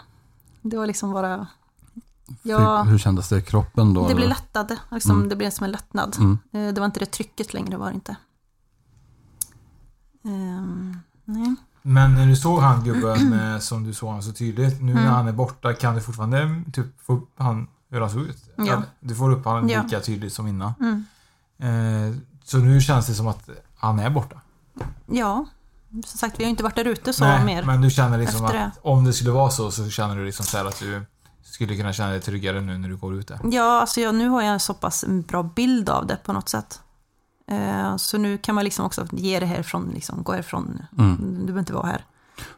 Det 0.62 0.76
var 0.76 0.86
liksom 0.86 1.12
bara... 1.12 1.46
Ja, 2.42 2.82
Hur 2.82 2.98
kändes 2.98 3.28
det 3.28 3.38
i 3.38 3.42
kroppen 3.42 3.94
då? 3.94 4.00
det 4.00 4.14
blev 4.14 4.26
eller? 4.26 4.28
lättade. 4.28 4.78
Liksom, 4.90 5.16
Mm. 5.16 5.28
Det 5.28 5.36
blev 5.36 5.50
som 5.50 5.64
en 5.64 5.70
lättnad. 5.70 6.16
Mm. 6.18 6.38
Eh, 6.52 6.74
Det 6.74 6.80
var 6.80 6.86
inte 6.86 7.00
det 7.00 7.06
trycket 7.06 7.54
längre, 7.54 7.76
var 7.76 7.88
det 7.88 7.94
inte. 7.94 8.16
Ehm, 10.24 10.96
nej. 11.24 11.54
Men 11.82 12.14
när 12.14 12.26
du 12.26 12.36
såg 12.36 12.60
han 12.60 12.84
gubben 12.84 13.60
som 13.60 13.84
du 13.84 13.94
såg 13.94 14.06
honom 14.08 14.22
så 14.22 14.32
tydligt, 14.32 14.80
nu 14.82 14.94
när 14.94 15.00
Mm. 15.02 15.14
han 15.14 15.28
är 15.28 15.32
borta, 15.32 15.74
kan 15.74 15.94
du 15.94 16.00
fortfarande 16.00 16.62
typ 16.72 16.86
få 17.02 17.12
upp 17.12 17.28
han, 17.36 17.66
hur 17.90 18.00
han 18.00 18.10
såg 18.10 18.22
ut? 18.22 18.50
Ja. 18.56 18.82
Du 19.00 19.14
får 19.14 19.30
upp 19.32 19.44
han 19.44 19.68
Ja. 19.68 19.82
lika 19.82 20.00
tydligt 20.00 20.32
som 20.32 20.46
innan. 20.46 20.72
Mm. 20.80 21.04
Eh, 22.10 22.16
så 22.44 22.58
nu 22.58 22.80
känns 22.80 23.06
det 23.06 23.14
som 23.14 23.26
att 23.26 23.48
han 23.78 23.98
är 23.98 24.10
borta. 24.10 24.40
Ja, 25.06 25.46
som 25.90 26.18
sagt 26.18 26.38
vi 26.40 26.44
har 26.44 26.48
ju 26.48 26.50
inte 26.50 26.62
varit 26.62 26.76
där 26.76 26.84
ute 26.84 27.12
så 27.12 27.24
Nej, 27.24 27.44
mer. 27.44 27.64
men 27.64 27.80
du 27.80 27.90
känner 27.90 28.18
liksom 28.18 28.44
att 28.44 28.78
om 28.82 29.04
det 29.04 29.12
skulle 29.12 29.30
vara 29.30 29.50
så, 29.50 29.70
så 29.70 29.88
känner 29.90 30.16
du 30.16 30.24
liksom 30.26 30.46
så 30.46 30.56
här 30.56 30.64
att 30.64 30.78
du 30.78 31.02
skulle 31.50 31.76
kunna 31.76 31.92
känna 31.92 32.10
dig 32.10 32.20
tryggare 32.20 32.60
nu 32.60 32.78
när 32.78 32.88
du 32.88 32.96
går 32.96 33.14
ut 33.14 33.28
där. 33.28 33.40
Ja, 33.52 33.80
alltså 33.80 34.00
jag, 34.00 34.14
nu 34.14 34.28
har 34.28 34.42
jag 34.42 34.52
en 34.52 34.60
så 34.60 34.74
pass 34.74 35.04
en 35.04 35.22
bra 35.22 35.42
bild 35.42 35.88
av 35.88 36.06
det 36.06 36.16
på 36.24 36.32
något 36.32 36.48
sätt. 36.48 36.80
Eh, 37.50 37.96
så 37.96 38.18
nu 38.18 38.38
kan 38.38 38.54
man 38.54 38.64
liksom 38.64 38.86
också 38.86 39.06
ge 39.10 39.40
det 39.40 39.46
härifrån, 39.46 39.90
liksom, 39.94 40.22
gå 40.22 40.32
härifrån. 40.32 40.82
Mm. 40.98 41.16
Du 41.38 41.44
behöver 41.46 41.60
inte 41.60 41.72
vara 41.72 41.86
här. 41.86 42.04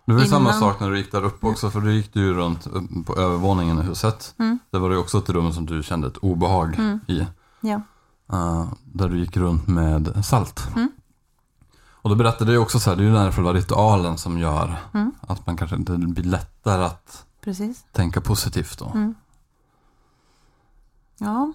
Det 0.04 0.12
var 0.12 0.20
ju 0.20 0.26
samma 0.26 0.48
Innan- 0.48 0.60
sak 0.60 0.80
när 0.80 0.90
du 0.90 0.98
gick 0.98 1.12
där 1.12 1.24
uppe 1.24 1.46
också, 1.46 1.70
för 1.70 1.80
du 1.80 1.92
gick 1.94 2.12
du 2.14 2.20
ju 2.20 2.34
runt 2.34 2.68
på 3.06 3.16
övervåningen 3.16 3.78
i 3.78 3.82
huset. 3.82 4.34
Mm. 4.38 4.58
Det 4.70 4.78
var 4.78 4.90
ju 4.90 4.96
också 4.96 5.18
ett 5.18 5.28
rum 5.28 5.52
som 5.52 5.66
du 5.66 5.82
kände 5.82 6.06
ett 6.06 6.16
obehag 6.16 6.74
Mm. 6.78 7.00
i. 7.06 7.26
Ja. 7.60 7.80
Uh, 8.32 8.72
där 8.84 9.08
du 9.08 9.18
gick 9.18 9.36
runt 9.36 9.68
med 9.68 10.24
salt. 10.24 10.68
Mm. 10.76 10.88
Och 12.02 12.10
då 12.10 12.16
berättade 12.16 12.52
jag 12.52 12.62
också 12.62 12.80
så 12.80 12.90
här, 12.90 12.96
det 12.96 13.02
är 13.02 13.04
ju 13.06 13.12
den 13.12 13.22
här 13.22 13.32
själva 13.32 13.52
ritualen 13.52 14.18
som 14.18 14.38
gör 14.38 14.76
Mm. 14.94 15.12
att 15.20 15.46
man 15.46 15.56
kanske 15.56 15.76
det 15.76 15.96
blir 15.98 16.24
lättare 16.24 16.84
att 16.84 17.24
Precis. 17.44 17.84
tänka 17.92 18.20
positivt 18.20 18.78
då. 18.78 18.86
Mm. 18.94 19.14
Ja, 21.18 21.52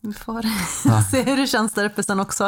vi 0.00 0.12
får 0.12 0.42
se 1.10 1.22
hur 1.22 1.36
det 1.36 1.46
känns 1.46 1.72
där 1.72 1.84
uppe 1.84 2.02
sen 2.02 2.20
också. 2.20 2.44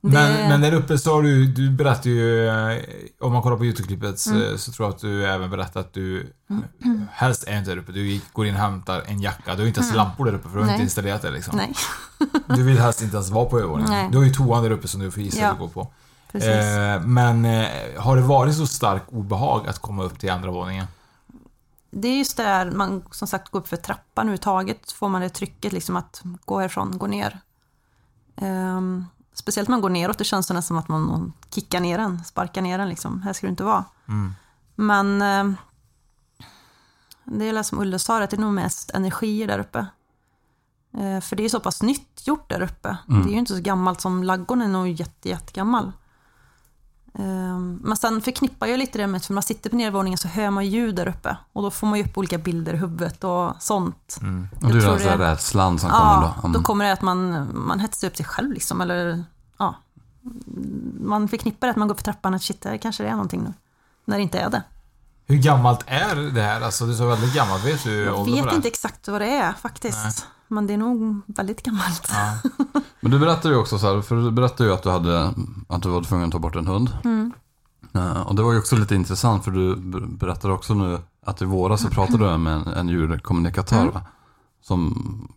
Det- 0.00 0.10
Men, 0.10 0.48
men 0.48 0.60
där 0.60 0.74
uppe 0.74 0.98
så 0.98 1.14
har 1.14 1.22
du, 1.22 1.46
du 1.46 1.70
berättar 1.70 2.10
ju, 2.10 2.48
eh, 2.48 2.78
om 3.20 3.32
man 3.32 3.42
kollar 3.42 3.56
på 3.56 3.64
YouTube-klippet 3.64 4.18
så, 4.18 4.30
Mm. 4.34 4.58
så 4.58 4.72
tror 4.72 4.86
jag 4.88 4.94
att 4.94 5.00
du 5.00 5.26
även 5.26 5.50
berättar 5.50 5.80
att 5.80 5.92
du 5.92 6.32
eh, 6.50 6.56
helst 7.12 7.44
är 7.48 7.58
inte 7.58 7.70
där 7.70 7.76
uppe. 7.78 7.92
Du 7.92 8.06
gick- 8.08 8.32
går 8.32 8.46
in 8.46 8.54
och 8.54 8.60
hämtar 8.60 9.02
en 9.06 9.20
jacka. 9.22 9.54
Du 9.54 9.62
har 9.62 9.66
inte 9.68 9.80
ens 9.80 9.92
Mm. 9.94 10.06
lampor 10.06 10.24
där 10.24 10.34
uppe 10.34 10.48
för 10.48 10.54
du 10.54 10.58
har 10.58 10.66
Nej. 10.66 10.74
inte 10.74 10.82
installerat 10.84 11.22
det 11.22 11.30
liksom. 11.30 11.56
Nej, 11.56 11.72
Du 12.56 12.62
vill 12.62 12.78
helst 12.78 13.02
inte 13.02 13.16
ens 13.16 13.30
vara 13.30 13.44
på 13.44 13.58
övervåningen. 13.58 14.10
Du 14.10 14.18
har 14.18 14.24
ju 14.24 14.30
toan 14.34 14.62
där 14.62 14.70
uppe 14.70 14.88
som 14.88 15.00
du 15.00 15.10
får 15.10 15.22
gissa 15.22 15.40
Ja. 15.40 15.48
att 15.52 15.58
gå 15.58 15.68
på. 15.68 15.92
precis. 16.32 16.48
Eh, 16.50 17.00
men 17.00 17.44
eh, 17.44 17.68
har 17.98 18.16
det 18.16 18.22
varit 18.22 18.54
så 18.56 18.66
stark 18.66 19.02
obehag 19.08 19.68
att 19.68 19.78
komma 19.78 20.02
upp 20.02 20.18
till 20.18 20.30
andra 20.30 20.50
våningen? 20.50 20.86
Det 21.96 22.08
är 22.08 22.18
just 22.18 22.36
där 22.36 22.70
man 22.70 23.04
som 23.10 23.28
sagt 23.28 23.50
går 23.50 23.60
upp 23.60 23.68
för 23.68 23.76
trappan 23.76 24.22
överhuvudtaget, 24.22 24.92
får 24.92 25.08
man 25.08 25.20
det 25.20 25.28
trycket 25.28 25.72
liksom 25.72 25.96
att 25.96 26.22
gå 26.44 26.58
härifrån, 26.58 26.98
gå 26.98 27.06
ner. 27.06 27.40
Ehm, 28.36 29.04
speciellt 29.34 29.68
när 29.68 29.72
man 29.76 29.80
går 29.80 29.90
neråt, 29.90 30.18
det 30.18 30.24
känns 30.24 30.46
det 30.46 30.54
nästan 30.54 30.84
som 30.84 30.96
att 30.96 31.02
man 31.02 31.32
kickar 31.50 31.80
ner 31.80 31.98
den, 31.98 32.24
sparkar 32.24 32.62
ner 32.62 32.78
den 32.78 32.88
liksom. 32.88 33.22
Här 33.22 33.32
ska 33.32 33.46
du 33.46 33.50
inte 33.50 33.64
vara. 33.64 33.84
Mm. 34.08 34.34
Men 34.74 35.22
ehm, 35.22 35.56
det 37.24 37.48
är 37.48 37.62
som 37.62 37.80
Ulle 37.80 37.98
sa, 37.98 38.22
att 38.22 38.30
det 38.30 38.36
är 38.36 38.40
nog 38.40 38.54
mest 38.54 38.90
energier 38.90 39.46
där 39.46 39.58
uppe. 39.58 39.86
Eh, 40.98 41.20
för 41.20 41.36
det 41.36 41.44
är 41.44 41.48
så 41.48 41.60
pass 41.60 41.82
nytt 41.82 42.26
gjort 42.26 42.48
där 42.48 42.62
uppe. 42.62 42.96
Mm. 43.08 43.22
Det 43.22 43.28
är 43.28 43.32
ju 43.32 43.38
inte 43.38 43.54
så 43.54 43.60
gammalt 43.60 44.00
som 44.00 44.24
laggorn 44.24 44.62
är 44.62 44.68
nog 44.68 44.88
jätte, 44.88 45.28
jättegammal. 45.28 45.92
Ehm, 47.18 47.80
Men 47.84 47.96
sen 47.96 48.20
förknippar 48.22 48.66
jag 48.66 48.78
lite 48.78 48.98
det 48.98 49.06
med 49.06 49.18
att 49.18 49.26
för 49.26 49.34
man 49.34 49.42
sitter 49.42 49.70
på 49.70 49.76
nedervåningen 49.76 50.18
så 50.18 50.28
hör 50.28 50.50
man 50.50 50.66
ljud 50.66 50.94
där 50.94 51.08
uppe. 51.08 51.36
Och 51.52 51.62
då 51.62 51.70
får 51.70 51.86
man 51.86 51.98
ju 51.98 52.04
upp 52.04 52.18
olika 52.18 52.38
bilder 52.38 52.74
i 52.74 52.76
huvudet 52.76 53.24
och 53.24 53.52
sånt. 53.62 54.18
Mm. 54.22 54.48
Och 54.62 54.72
det 54.72 54.84
är 54.84 55.18
det- 55.18 55.30
rädslan 55.30 55.78
som 55.78 55.90
kommer 55.90 56.04
Ja, 56.12 56.34
då. 56.36 56.42
då 56.42 56.48
Mm. 56.48 56.62
kommer 56.62 56.84
det 56.84 56.92
att 56.92 57.02
man, 57.02 57.48
man 57.66 57.80
hetsar 57.80 58.08
upp 58.08 58.16
sig 58.16 58.26
själv 58.26 58.52
liksom. 58.52 58.80
Eller 58.80 59.24
ja, 59.58 59.74
man 61.00 61.28
förknippar 61.28 61.66
det 61.66 61.70
att 61.70 61.76
man 61.76 61.88
går 61.88 61.94
för 61.94 62.02
trappan 62.02 62.34
att 62.34 62.42
shit, 62.42 62.60
det 62.60 62.78
kanske 62.78 63.02
det 63.02 63.08
är 63.08 63.12
någonting 63.12 63.42
nu. 63.42 63.52
När 64.04 64.16
det 64.16 64.22
inte 64.22 64.38
är 64.38 64.50
det. 64.50 64.62
Hur 65.26 65.36
gammalt 65.36 65.80
är 65.86 66.16
det 66.16 66.42
här? 66.42 66.60
Alltså 66.60 66.86
det 66.86 66.92
är 66.92 66.96
så 66.96 67.06
väldigt 67.06 67.34
gammalt. 67.34 67.64
Vet 67.64 67.84
du 67.84 67.92
Jag 67.94 68.14
på 68.16 68.24
vet 68.24 68.44
det? 68.50 68.54
inte 68.56 68.68
exakt 68.68 69.08
vad 69.08 69.20
det 69.20 69.28
är 69.36 69.52
faktiskt. 69.52 69.98
Nej. 70.04 70.12
Men 70.48 70.66
det 70.66 70.72
är 70.74 70.78
nog 70.78 71.20
väldigt 71.26 71.62
gammalt. 71.62 72.08
Ja. 72.12 72.50
Men 73.00 73.10
du 73.12 73.18
berättade 73.18 73.54
ju 73.54 73.60
också 73.60 73.78
så 73.78 73.94
här, 73.94 74.02
för 74.02 74.16
du 74.16 74.30
berättade 74.30 74.68
ju 74.68 74.74
att 74.74 74.82
du, 74.82 74.90
hade, 74.90 75.34
att 75.68 75.82
du 75.82 75.88
var 75.88 76.02
tvungen 76.02 76.26
att 76.26 76.32
ta 76.32 76.38
bort 76.38 76.56
en 76.56 76.66
hund. 76.66 76.96
Mm. 77.04 77.32
Eh, 77.94 78.20
Och 78.26 78.34
det 78.34 78.42
var 78.42 78.52
ju 78.52 78.58
också 78.58 78.76
lite 78.76 78.94
intressant 78.94 79.44
för 79.44 79.50
du 79.50 79.76
ber- 79.76 80.06
berättade 80.16 80.54
också 80.54 80.74
nu 80.74 80.98
att 81.26 81.42
i 81.42 81.44
våras 81.44 81.80
så 81.82 81.88
pratade 81.88 82.32
du 82.32 82.38
med 82.38 82.52
en, 82.54 82.66
en 82.68 82.88
djurkommunikatör 82.88 83.82
Mm. 83.82 84.02
som 84.62 85.28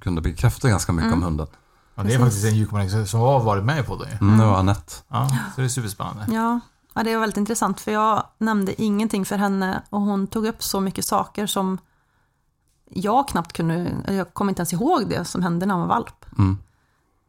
kunde 0.00 0.20
bekräfta 0.20 0.68
ganska 0.68 0.92
mycket 0.92 1.06
Mm. 1.12 1.18
om 1.18 1.24
hunden. 1.24 1.46
Ja, 1.94 2.02
det 2.02 2.08
är 2.14 2.18
Precis. 2.18 2.20
faktiskt 2.24 2.44
en 2.44 2.54
djurkommunikatör 2.56 3.04
som 3.04 3.20
har 3.20 3.40
varit 3.44 3.64
med 3.64 3.86
podden 3.86 4.08
ju. 4.10 4.26
Mm. 4.26 4.38
Det 4.38 4.44
var 4.46 4.58
Anette. 4.58 4.92
Ja, 5.08 5.28
så 5.54 5.60
det 5.60 5.64
är 5.66 5.68
superspännande. 5.68 6.26
Ja, 6.34 6.60
ja, 6.98 7.04
det 7.04 7.14
var 7.14 7.20
väldigt 7.20 7.36
intressant 7.36 7.80
för 7.80 7.92
jag 7.92 8.26
nämnde 8.38 8.82
ingenting 8.82 9.24
för 9.24 9.36
henne 9.36 9.82
och 9.90 10.00
hon 10.00 10.26
tog 10.26 10.46
upp 10.46 10.62
så 10.62 10.80
mycket 10.80 11.04
saker 11.04 11.46
som 11.46 11.78
jag 12.90 13.28
knappt 13.28 13.52
kunde, 13.52 13.92
jag 14.06 14.34
kommer 14.34 14.50
inte 14.50 14.60
ens 14.60 14.72
ihåg 14.72 15.08
det 15.08 15.24
som 15.24 15.42
hände 15.42 15.66
när 15.66 15.74
han 15.74 15.88
var 15.88 15.94
valp. 15.94 16.24
Mm. 16.38 16.58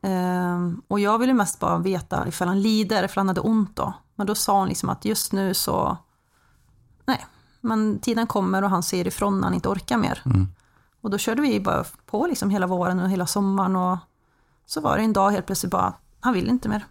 Ehm, 0.01 0.81
och 0.87 0.99
jag 0.99 1.19
ville 1.19 1.33
mest 1.33 1.59
bara 1.59 1.77
veta 1.77 2.27
ifall 2.27 2.47
han 2.47 2.61
lider, 2.61 3.03
ifall 3.03 3.19
han 3.19 3.27
hade 3.27 3.41
ont 3.41 3.75
då. 3.75 3.93
Men 4.15 4.27
då 4.27 4.35
sa 4.35 4.59
hon 4.59 4.67
liksom 4.67 4.89
att 4.89 5.05
just 5.05 5.31
nu 5.31 5.53
så, 5.53 5.97
nej, 7.05 7.25
Men 7.61 7.99
tiden 7.99 8.27
kommer 8.27 8.63
och 8.63 8.69
han 8.69 8.83
ser 8.83 9.07
ifrån 9.07 9.37
när 9.37 9.43
han 9.43 9.53
inte 9.53 9.69
orkar 9.69 9.97
mer. 9.97 10.21
Mm. 10.25 10.47
Och 11.01 11.09
då 11.09 11.17
körde 11.17 11.41
vi 11.41 11.59
bara 11.59 11.85
på 12.05 12.27
liksom 12.27 12.49
hela 12.49 12.67
våren 12.67 12.99
och 12.99 13.09
hela 13.09 13.27
sommaren. 13.27 13.75
Och 13.75 13.97
så 14.65 14.81
var 14.81 14.97
det 14.97 15.03
en 15.03 15.13
dag 15.13 15.31
helt 15.31 15.45
plötsligt 15.45 15.71
bara, 15.71 15.93
han 16.19 16.33
vill 16.33 16.49
inte 16.49 16.69
mer. 16.69 16.85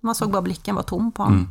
Man 0.00 0.14
såg 0.14 0.30
bara 0.30 0.42
blicken 0.42 0.74
var 0.74 0.82
tom 0.82 1.12
på 1.12 1.22
honom. 1.22 1.38
Mm. 1.38 1.50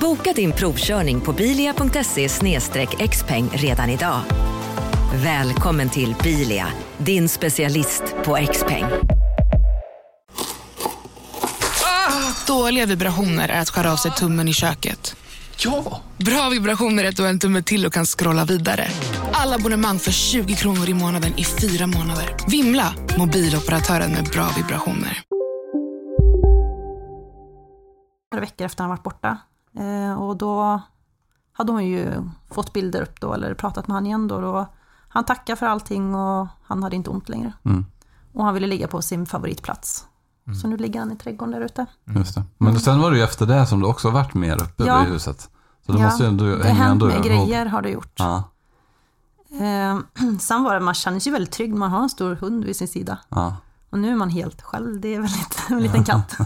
Boka 0.00 0.32
din 0.32 0.52
provkörning 0.52 1.20
på 1.20 1.32
bilia.se 1.32 2.28
xpeng 3.08 3.48
redan 3.52 3.90
idag. 3.90 4.20
Välkommen 5.14 5.90
till 5.90 6.14
Bilia, 6.22 6.66
din 6.98 7.28
specialist 7.28 8.02
på 8.24 8.46
XPeng. 8.52 8.84
Dåliga 12.46 12.86
vibrationer 12.86 13.48
är 13.48 13.60
att 13.60 13.70
skära 13.70 13.92
av 13.92 13.96
sig 13.96 14.10
tummen 14.10 14.48
i 14.48 14.52
köket. 14.52 15.16
Ja! 15.58 16.00
Bra 16.16 16.48
vibrationer 16.48 17.04
är 17.04 17.08
att 17.08 17.16
du 17.16 17.22
har 17.22 17.30
en 17.30 17.38
tumme 17.38 17.62
till 17.62 17.86
och 17.86 17.92
kan 17.92 18.06
scrolla 18.06 18.44
vidare. 18.44 18.88
Alla 19.32 19.56
abonnemang 19.56 19.98
för 19.98 20.12
20 20.12 20.54
kronor 20.54 20.88
i 20.88 20.94
månaden 20.94 21.38
i 21.38 21.44
fyra 21.44 21.86
månader. 21.86 22.36
Vimla! 22.48 22.94
Mobiloperatören 23.18 24.12
med 24.12 24.24
bra 24.24 24.48
vibrationer. 24.56 25.22
några 28.36 28.46
veckor 28.46 28.66
efter 28.66 28.82
han 28.82 28.90
varit 28.90 29.02
borta. 29.02 29.38
Eh, 29.76 30.22
och 30.22 30.36
då 30.36 30.80
hade 31.52 31.72
hon 31.72 31.84
ju 31.86 32.12
fått 32.50 32.72
bilder 32.72 33.02
upp 33.02 33.20
då, 33.20 33.34
eller 33.34 33.54
pratat 33.54 33.88
med 33.88 33.94
han 33.94 34.06
igen 34.06 34.28
då. 34.28 34.40
då 34.40 34.66
han 35.08 35.24
tackade 35.24 35.56
för 35.56 35.66
allting 35.66 36.14
och 36.14 36.46
han 36.62 36.82
hade 36.82 36.96
inte 36.96 37.10
ont 37.10 37.28
längre. 37.28 37.52
Mm. 37.64 37.86
Och 38.32 38.44
han 38.44 38.54
ville 38.54 38.66
ligga 38.66 38.88
på 38.88 39.02
sin 39.02 39.26
favoritplats. 39.26 40.06
Så 40.62 40.68
nu 40.68 40.76
ligger 40.76 41.00
han 41.00 41.12
i 41.12 41.16
trädgården 41.16 41.52
där 41.54 41.60
ute. 41.60 41.86
Just 42.04 42.34
det. 42.34 42.42
Men 42.58 42.80
sen 42.80 43.00
var 43.00 43.10
det 43.10 43.16
ju 43.16 43.22
efter 43.22 43.46
det 43.46 43.66
som 43.66 43.80
du 43.80 43.86
också 43.86 44.10
varit 44.10 44.34
mer 44.34 44.62
uppe 44.62 44.84
Ja. 44.84 45.00
vid 45.00 45.08
huset. 45.12 45.50
Så 45.86 45.92
det 45.92 45.98
Ja, 45.98 46.04
måste 46.04 46.22
ju 46.22 46.28
ändå 46.28 46.44
det 46.44 46.64
hänga 46.64 46.84
ändå 46.88 47.06
med 47.06 47.14
ihop. 47.14 47.26
grejer 47.26 47.66
har 47.66 47.82
det 47.82 47.90
gjort. 47.90 48.12
Ja, 48.18 48.42
Eh, 49.60 49.98
sen 50.40 50.62
var 50.64 50.74
det, 50.74 50.80
man 50.80 50.94
känner 50.94 51.20
sig 51.20 51.32
väldigt 51.32 51.52
trygg, 51.52 51.74
man 51.74 51.90
har 51.90 52.02
en 52.02 52.08
stor 52.08 52.34
hund 52.34 52.64
vid 52.64 52.76
sin 52.76 52.88
sida. 52.88 53.18
ja. 53.28 53.56
Och 53.90 53.98
nu 53.98 54.10
är 54.12 54.16
man 54.16 54.28
helt 54.30 54.62
själv, 54.62 55.00
det 55.00 55.14
är 55.14 55.20
väl 55.20 55.30
lite, 55.30 55.56
en 55.74 55.78
liten 55.82 56.04
katt. 56.04 56.36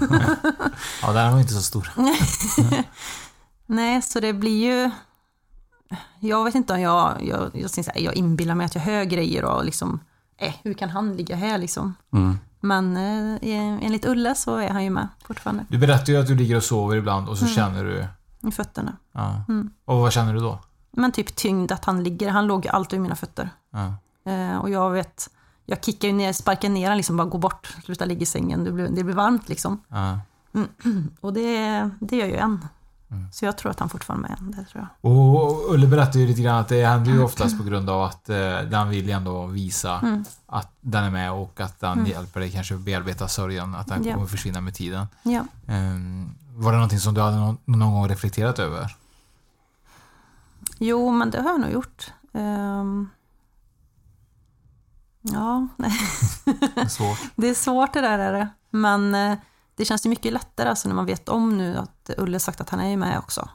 Ja, 1.02 1.12
den 1.12 1.32
var 1.32 1.40
inte 1.40 1.52
så 1.54 1.62
stor. 1.62 1.90
Nej, 3.70 4.02
så 4.02 4.20
det 4.20 4.32
blir 4.32 4.64
ju... 4.64 4.90
Jag 6.20 6.44
vet 6.44 6.54
inte 6.54 6.72
om 6.74 6.80
jag, 6.80 7.22
jag, 7.24 7.50
jag, 7.54 7.70
här, 7.76 8.00
jag 8.00 8.14
inbillar 8.14 8.54
mig 8.54 8.66
att 8.66 8.74
jag 8.74 8.82
hör 8.82 9.04
grejer 9.04 9.44
och 9.44 9.64
liksom, 9.64 10.00
eh, 10.36 10.54
hur 10.62 10.74
kan 10.74 10.90
han 10.90 11.16
ligga 11.16 11.36
här 11.36 11.58
liksom? 11.58 11.94
Mm. 12.12 12.38
Men 12.60 12.96
eh, 12.96 13.84
enligt 13.86 14.04
Ulle 14.06 14.34
så 14.34 14.56
är 14.56 14.68
han 14.68 14.84
ju 14.84 14.90
med 14.90 15.08
fortfarande, 15.24 15.64
Du 15.68 15.78
berättar 15.78 16.12
ju 16.12 16.20
att 16.20 16.26
du 16.26 16.34
ligger 16.34 16.56
och 16.56 16.62
sover 16.64 16.96
ibland 16.96 17.28
och 17.28 17.38
så 17.38 17.44
Mm. 17.44 17.54
känner 17.54 17.84
du... 17.84 18.06
i 18.48 18.52
fötterna. 18.52 18.96
Ja. 19.12 19.44
Mm. 19.48 19.70
Och 19.84 19.96
vad 19.96 20.12
känner 20.12 20.34
du 20.34 20.40
då? 20.40 20.58
Men 20.92 21.12
typ 21.12 21.36
tyngd 21.36 21.72
att 21.72 21.84
han 21.84 22.02
ligger, 22.02 22.30
han 22.30 22.46
låg 22.46 22.68
alltid 22.68 22.90
vid 22.98 23.02
mina 23.02 23.16
fötter. 23.16 23.50
Ja. 23.70 23.94
Eh, 24.32 24.56
och 24.58 24.70
jag 24.70 24.90
vet, 24.90 25.30
jag 25.66 25.84
kickar 25.84 26.08
ju 26.08 26.14
ner, 26.14 26.32
sparkar 26.32 26.68
ner 26.68 26.88
han 26.88 26.96
liksom, 26.96 27.16
bara 27.16 27.28
gå 27.28 27.38
bort, 27.38 27.76
sluta 27.84 28.04
ligga 28.04 28.20
i 28.22 28.26
sängen, 28.26 28.64
det 28.64 28.72
blir, 28.72 28.88
det 28.88 29.04
blir 29.04 29.14
varmt 29.14 29.48
liksom. 29.48 29.80
Ja. 29.88 30.20
Och 31.20 31.32
det, 31.32 31.90
det 32.00 32.16
gör 32.16 32.26
ju 32.26 32.36
en. 32.36 32.64
Mm. 33.10 33.32
Så 33.32 33.44
jag 33.44 33.58
tror 33.58 33.70
att 33.70 33.80
han 33.80 33.88
fortfarande 33.88 34.28
är 34.28 34.36
en, 34.38 34.50
det 34.50 34.64
tror 34.64 34.86
jag. 35.00 35.12
Och 35.12 35.74
Ulle 35.74 35.86
berättade 35.86 36.18
ju 36.18 36.26
lite 36.26 36.42
grann 36.42 36.58
att 36.58 36.68
det 36.68 36.86
händer 36.86 37.10
ju 37.12 37.22
oftast 37.22 37.58
på 37.58 37.64
grund 37.64 37.90
av 37.90 38.02
att 38.02 38.28
eh, 38.28 38.36
den 38.60 38.88
vill 38.88 39.10
ändå 39.10 39.46
visa 39.46 39.98
Mm. 39.98 40.24
att 40.46 40.72
den 40.80 41.04
är 41.04 41.10
med 41.10 41.32
och 41.32 41.60
att 41.60 41.80
den 41.80 41.92
Mm. 41.92 42.06
hjälper 42.06 42.40
dig 42.40 42.50
kanske 42.50 42.74
bearbeta 42.76 43.28
sörjan, 43.28 43.74
att 43.74 43.86
den 43.86 44.04
Ja. 44.04 44.14
kommer 44.14 44.26
försvinna 44.26 44.60
med 44.60 44.74
tiden. 44.74 45.06
Ja. 45.22 45.44
Ehm, 45.66 46.30
var 46.56 46.70
det 46.72 46.76
någonting 46.78 46.98
som 47.00 47.14
du 47.14 47.20
hade 47.20 47.36
någon, 47.36 47.58
någon 47.64 47.92
gång 47.92 48.08
reflekterat 48.08 48.58
över? 48.58 48.96
Jo, 50.78 51.10
men 51.10 51.30
det 51.30 51.42
har 51.42 51.50
jag 51.50 51.60
nog 51.60 51.70
gjort. 51.70 52.12
Ehm, 52.34 53.08
ja, 55.22 55.68
nej. 55.76 55.92
Det 56.74 56.80
är 56.80 56.86
svårt. 56.88 57.18
det 57.36 57.48
är 57.48 57.54
svårt 57.54 57.92
det 57.92 58.00
där 58.00 58.18
är 58.18 58.32
det. 58.32 58.48
Men 58.70 59.14
eh, 59.14 59.38
det 59.80 59.84
känns 59.86 60.06
ju 60.06 60.10
mycket 60.10 60.32
lättare 60.32 60.68
alltså 60.68 60.88
när 60.88 60.94
man 60.94 61.06
vet 61.06 61.28
om 61.28 61.58
nu 61.58 61.76
att 61.76 62.10
Ulle 62.18 62.40
sagt 62.40 62.60
att 62.60 62.70
han 62.70 62.80
är 62.80 62.88
ju 62.88 62.96
med 62.96 63.18
också. 63.18 63.48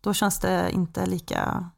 Då 0.00 0.14
känns 0.14 0.38
det 0.38 0.70
inte 0.72 1.06
lika 1.06 1.70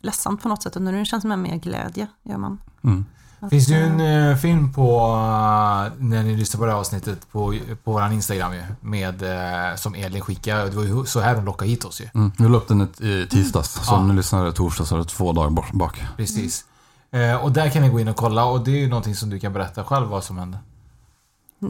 ledsamt 0.00 0.42
på 0.42 0.48
något 0.48 0.62
sätt. 0.62 0.76
Och 0.76 0.82
nu 0.82 1.04
känns 1.04 1.22
det 1.22 1.28
med 1.28 1.38
mer 1.38 1.56
glädje, 1.56 2.06
gör 2.22 2.36
man. 2.38 2.60
Mm. 2.84 3.04
Att, 3.40 3.50
Finns 3.50 3.66
det 3.66 3.74
ju 3.74 3.82
en 3.86 4.30
eh, 4.30 4.36
film 4.36 4.72
på, 4.72 4.82
eh, 5.06 5.92
när 6.04 6.22
ni 6.22 6.36
lyssnar 6.36 6.58
på 6.58 6.64
det 6.66 6.72
här 6.72 6.78
avsnittet, 6.78 7.30
på, 7.32 7.54
på 7.84 7.92
vår 7.92 8.12
Instagram 8.12 8.54
ju, 8.54 8.62
med, 8.80 9.22
eh, 9.70 9.76
som 9.76 9.94
Elin 9.94 10.20
skickade. 10.22 10.70
Det 10.70 10.76
var 10.76 10.82
ju 10.84 11.04
så 11.04 11.20
här 11.20 11.34
de 11.34 11.44
lockade 11.44 11.70
hit 11.70 11.84
oss 11.84 12.00
ju. 12.00 12.08
Mm. 12.14 12.32
Vi 12.38 12.48
la 12.48 12.56
upp 12.56 12.68
den 12.68 12.80
i- 13.00 13.26
tisdags, 13.30 13.72
så 13.72 13.94
Ja. 13.94 13.98
om 13.98 14.08
ni 14.08 14.14
lyssnar 14.14 14.50
torsdag 14.50 14.84
så 14.84 14.94
är 14.94 14.98
det 14.98 15.04
två 15.04 15.32
dagar 15.32 15.50
bak. 15.72 16.02
Precis. 16.16 16.64
Eh, 17.10 17.34
och 17.44 17.52
där 17.52 17.70
kan 17.70 17.82
ni 17.82 17.88
gå 17.88 18.00
in 18.00 18.08
och 18.08 18.16
kolla 18.16 18.44
och 18.44 18.64
det 18.64 18.70
är 18.70 18.76
ju 18.80 18.88
någonting 18.88 19.14
som 19.14 19.30
du 19.30 19.38
kan 19.40 19.52
berätta 19.52 19.84
själv 19.84 20.06
vad 20.08 20.24
som 20.24 20.38
hände. 20.38 20.58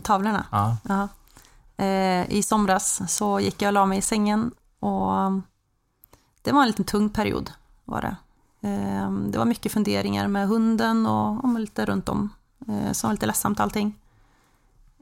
Tavlorna? 0.02 0.44
Ja. 0.50 0.76
Ja. 0.88 1.09
Eh, 1.80 2.30
I 2.30 2.42
somras 2.42 3.02
så 3.08 3.40
gick 3.40 3.62
jag 3.62 3.68
och 3.68 3.72
la 3.72 3.86
mig 3.86 3.98
i 3.98 4.02
sängen 4.02 4.50
och 4.80 5.14
mm, 5.14 5.42
det 6.42 6.52
var 6.52 6.60
en 6.60 6.66
liten 6.66 6.84
tung 6.84 7.10
period. 7.10 7.52
Var 7.84 8.00
det. 8.00 8.16
Eh, 8.68 9.12
det 9.12 9.38
var 9.38 9.44
mycket 9.44 9.72
funderingar 9.72 10.28
med 10.28 10.48
hunden 10.48 11.06
och 11.06 11.44
om 11.44 11.56
lite 11.56 11.84
runt 11.84 12.08
om. 12.08 12.30
Eh, 12.68 12.92
så 12.92 13.06
var 13.06 13.12
lite 13.12 13.26
ledsamt 13.26 13.60
allting. 13.60 13.98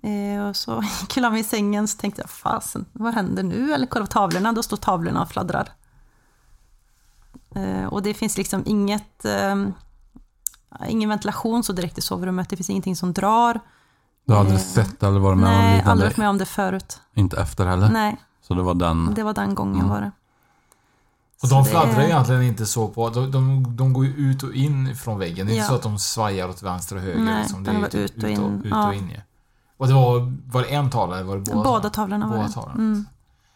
Eh, 0.02 0.48
och 0.48 0.56
så 0.56 0.82
gick 1.00 1.16
jag 1.16 1.16
och 1.16 1.22
la 1.22 1.30
mig 1.30 1.40
i 1.40 1.44
sängen 1.44 1.88
så 1.88 1.98
tänkte 1.98 2.22
jag, 2.22 2.30
fasen, 2.30 2.84
vad 2.92 3.14
händer 3.14 3.42
nu? 3.42 3.72
Eller 3.72 3.86
kolla 3.86 4.06
på 4.06 4.12
tavlorna, 4.12 4.52
då 4.52 4.62
står 4.62 4.76
tavlorna 4.76 5.22
och 5.22 5.28
fladdrar. 5.28 5.68
Eh, 7.54 7.84
och 7.84 8.02
det 8.02 8.14
finns 8.14 8.38
liksom 8.38 8.62
inget, 8.66 9.24
eh, 9.24 9.56
ingen 10.88 11.08
ventilation 11.08 11.64
så 11.64 11.72
direkt 11.72 11.98
i 11.98 12.00
sovrummet, 12.00 12.48
det 12.48 12.56
finns 12.56 12.70
ingenting 12.70 12.96
som 12.96 13.12
drar. 13.12 13.60
Du 14.28 14.32
har 14.34 14.40
aldrig 14.40 14.60
sett 14.60 15.02
eller 15.02 15.18
varit 15.20 15.38
med 15.38 15.48
om 15.48 15.54
Nej, 15.54 15.76
liknande? 15.76 15.90
aldrig 15.92 16.08
varit 16.10 16.16
med 16.16 16.28
om 16.28 16.38
det 16.38 16.44
förut. 16.44 17.00
Inte 17.14 17.40
efter 17.40 17.66
heller? 17.66 17.88
Nej. 17.88 18.16
Så 18.42 18.54
det 18.54 18.62
var 18.62 18.74
den... 18.74 19.14
Det 19.14 19.22
var 19.22 19.32
den 19.34 19.54
gången 19.54 19.74
Mm. 19.76 19.88
var 19.88 20.00
det. 20.00 20.10
Och 21.42 21.48
de 21.48 21.62
det 21.64 21.70
fladdrar 21.70 22.00
är- 22.00 22.04
egentligen 22.04 22.42
inte 22.42 22.66
så 22.66 22.88
på... 22.88 23.08
De, 23.10 23.30
de, 23.30 23.76
de 23.76 23.92
går 23.92 24.04
ju 24.06 24.12
ut 24.30 24.42
och 24.42 24.54
in 24.54 24.96
från 24.96 25.18
väggen. 25.18 25.46
Det 25.46 25.52
är 25.52 25.54
Ja. 25.56 25.62
inte 25.62 25.68
så 25.68 25.74
att 25.74 25.82
de 25.82 25.98
svajar 25.98 26.48
åt 26.48 26.62
vänster 26.62 26.96
och 26.96 27.02
höger. 27.02 27.20
Nej, 27.20 27.40
liksom. 27.40 27.64
Det 27.64 27.72
ju 27.72 27.80
var 27.80 27.88
typ 27.88 28.16
ut 28.16 28.22
och 28.24 28.30
in. 28.30 28.62
ut 28.64 28.70
Ja. 28.70 28.88
och 28.88 28.94
in 28.94 29.08
ju. 29.10 29.20
Och 29.76 29.86
det 29.88 29.94
var, 29.94 30.32
var 30.52 30.62
det 30.62 30.68
en 30.74 30.90
tavla 30.90 31.16
eller 31.16 31.26
var 31.26 31.36
det 31.36 31.42
båda? 31.52 31.62
Båda 31.70 31.90
tavlorna 31.90 32.26
var 32.26 32.36
Båda 32.36 32.48
det. 32.48 32.52
tavlorna. 32.54 32.74
Mm. 32.78 33.06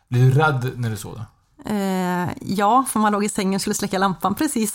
Blev 0.09 0.23
du 0.35 0.39
rädd 0.41 0.73
när 0.77 0.91
du 0.91 0.97
såg 0.97 1.15
det? 1.15 1.25
Eh, 1.75 2.29
ja, 2.41 2.85
för 2.89 3.01
man 3.01 3.13
låg 3.13 3.25
i 3.25 3.29
sängen 3.29 3.55
och 3.55 3.61
skulle 3.61 3.75
släcka 3.75 3.99
lampan 3.99 4.35
precis. 4.35 4.75